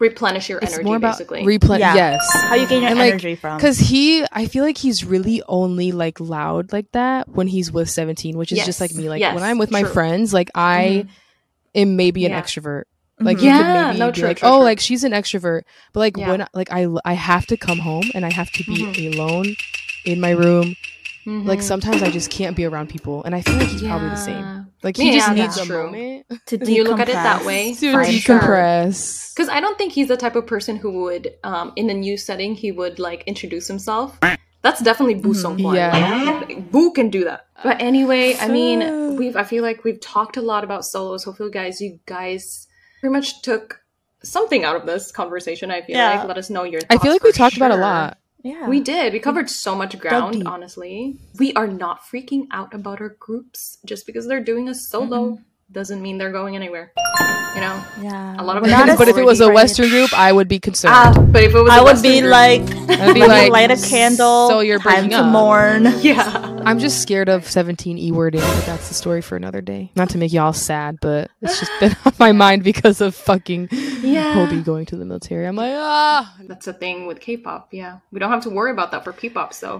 [0.00, 1.42] Replenish your It's energy, more about basically.
[1.44, 1.78] replen.
[1.78, 1.94] Yeah.
[1.94, 2.28] Yes.
[2.32, 5.42] how you gain your And, like, energy from Because he, I feel like he's really
[5.46, 9.08] only like loud like that when he's with 17, which is just like me.
[9.08, 9.92] Like yes, when I'm with my true.
[9.92, 11.06] friends, like I
[11.74, 12.40] am maybe an Yeah.
[12.42, 12.84] extrovert.
[13.22, 13.42] Like Mhm.
[13.42, 14.64] you Yeah, could maybe no, be true, like, true, oh, true.
[14.64, 15.62] like she's an extrovert,
[15.92, 16.28] but like Yeah.
[16.30, 19.14] when like I I have to come home and I have to be Mhm.
[19.14, 19.54] alone
[20.06, 20.74] in my room.
[21.26, 21.62] Like Mhm.
[21.62, 24.59] sometimes I just can't be around people, and I feel like he's probably the same.
[24.82, 24.86] Yeah.
[24.86, 25.84] Like he Yeah, just needs that's a true.
[25.84, 29.34] moment to When you look at it that way, to decompress.
[29.34, 32.16] Because I don't think he's the type of person who would, um, in a new
[32.16, 34.18] setting, he would like introduce himself.
[34.62, 35.36] That's definitely Boo Mhm.
[35.36, 35.74] Sung Mm-hmm.
[35.74, 36.44] Yeah.
[36.46, 37.46] Like, Boo can do that.
[37.62, 39.34] But anyway, I mean, we've.
[39.36, 41.24] I feel like we've talked a lot about solos.
[41.24, 42.66] Hopefully, guys, you guys
[43.00, 43.80] pretty much took
[44.22, 45.70] something out of this conversation.
[45.70, 46.18] I feel Yeah.
[46.18, 46.28] like.
[46.28, 46.82] Let us know your.
[46.90, 48.18] I feel like we for talked about a lot.
[48.42, 49.12] Yeah We did.
[49.12, 51.16] We covered so much ground, honestly.
[51.38, 53.78] We are not freaking out about our groups.
[53.84, 55.42] Just because they're doing a solo Mm-hmm.
[55.72, 56.92] doesn't mean they're going anywhere.
[57.54, 57.76] You know?
[58.02, 59.54] yeah A lot of We're not as but if it was a afraid.
[59.54, 60.94] Western group, I would be concerned.
[60.96, 62.62] Ah, but if it was i a would Western be group- like
[63.00, 65.32] I'd be let me like, light a candle so you're time breaking to up.
[65.32, 66.49] mourn Yeah.
[66.66, 69.90] I'm just scared of 17 e wording, but that's the story for another day.
[69.96, 73.68] Not to make y'all sad, but it's just been on my mind because of fucking
[74.02, 74.34] Yeah.
[74.34, 75.46] Hobi going to the military.
[75.46, 76.34] I'm like, ah.
[76.46, 77.68] That's a thing with K-pop.
[77.72, 79.52] Yeah, we don't have to worry about that for P-pop.
[79.54, 79.78] So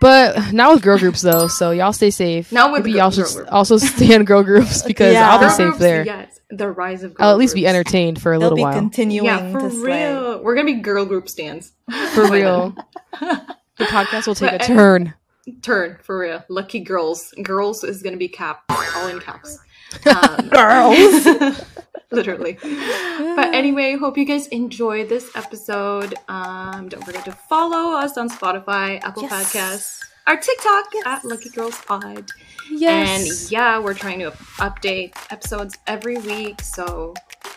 [0.00, 2.50] But not with girl groups though, so y'all stay safe.
[2.52, 3.48] Not with Maybe gr- y'all girl should group.
[3.52, 5.30] also stay in girl groups because Yeah.
[5.30, 6.04] I'll be Girl safe groups, there.
[6.04, 7.14] Yes, the rise of.
[7.14, 8.72] Girl I'll at least be entertained for a they'll little be while.
[8.74, 10.08] continuing Yeah, for to slay.
[10.12, 10.42] real.
[10.42, 11.72] We're gonna be girl group stands.
[12.14, 12.74] For real.
[13.20, 15.14] the podcast will take But- a turn.
[15.60, 16.44] Turn for real.
[16.48, 17.32] Lucky girls.
[17.42, 18.62] Girls is gonna be cap.
[18.96, 19.58] All in caps.
[20.06, 21.26] Um, Girls.
[22.10, 22.56] literally.
[22.62, 26.14] But anyway, hope you guys enjoyed this episode.
[26.28, 29.32] Um, don't forget to follow us on Spotify, Apple Yes.
[29.52, 31.02] Podcasts, our TikTok Yes.
[31.06, 32.30] at Lucky Girls Pod.
[32.70, 33.42] Yes.
[33.42, 36.62] And yeah, we're trying to update episodes every week.
[36.62, 37.12] So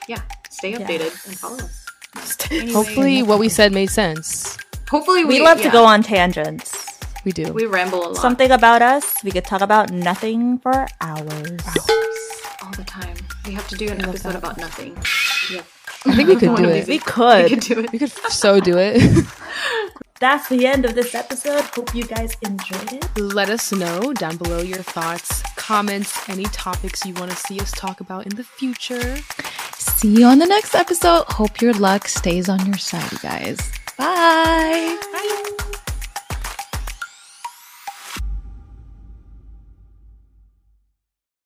[0.09, 1.85] yeah, stay updated and follow us.
[2.51, 4.57] Anyway, Hopefully, what we said made sense.
[4.89, 6.94] hopefully we, we love to go on tangents.
[7.25, 7.51] We do.
[7.53, 11.61] We ramble a lot Something about us, we could talk about nothing for hours.
[12.63, 13.15] all the time.
[13.45, 14.35] We have to do an episode that.
[14.37, 14.95] about nothing.
[15.51, 15.65] Yep.
[16.05, 16.85] I think we could do it.
[16.85, 17.49] these We We could.
[17.49, 17.91] could do it.
[17.91, 19.01] We could so do it.
[20.19, 21.61] That's the end of this episode.
[21.75, 23.17] Hope you guys enjoyed it.
[23.19, 27.71] Let us know down below your thoughts, comments, any topics you want to see us
[27.71, 29.17] talk about in the future.
[29.77, 31.25] See you on the next episode.
[31.29, 33.57] Hope your luck stays on your side, you guys.
[33.97, 34.97] Bye.
[35.11, 35.81] Bye.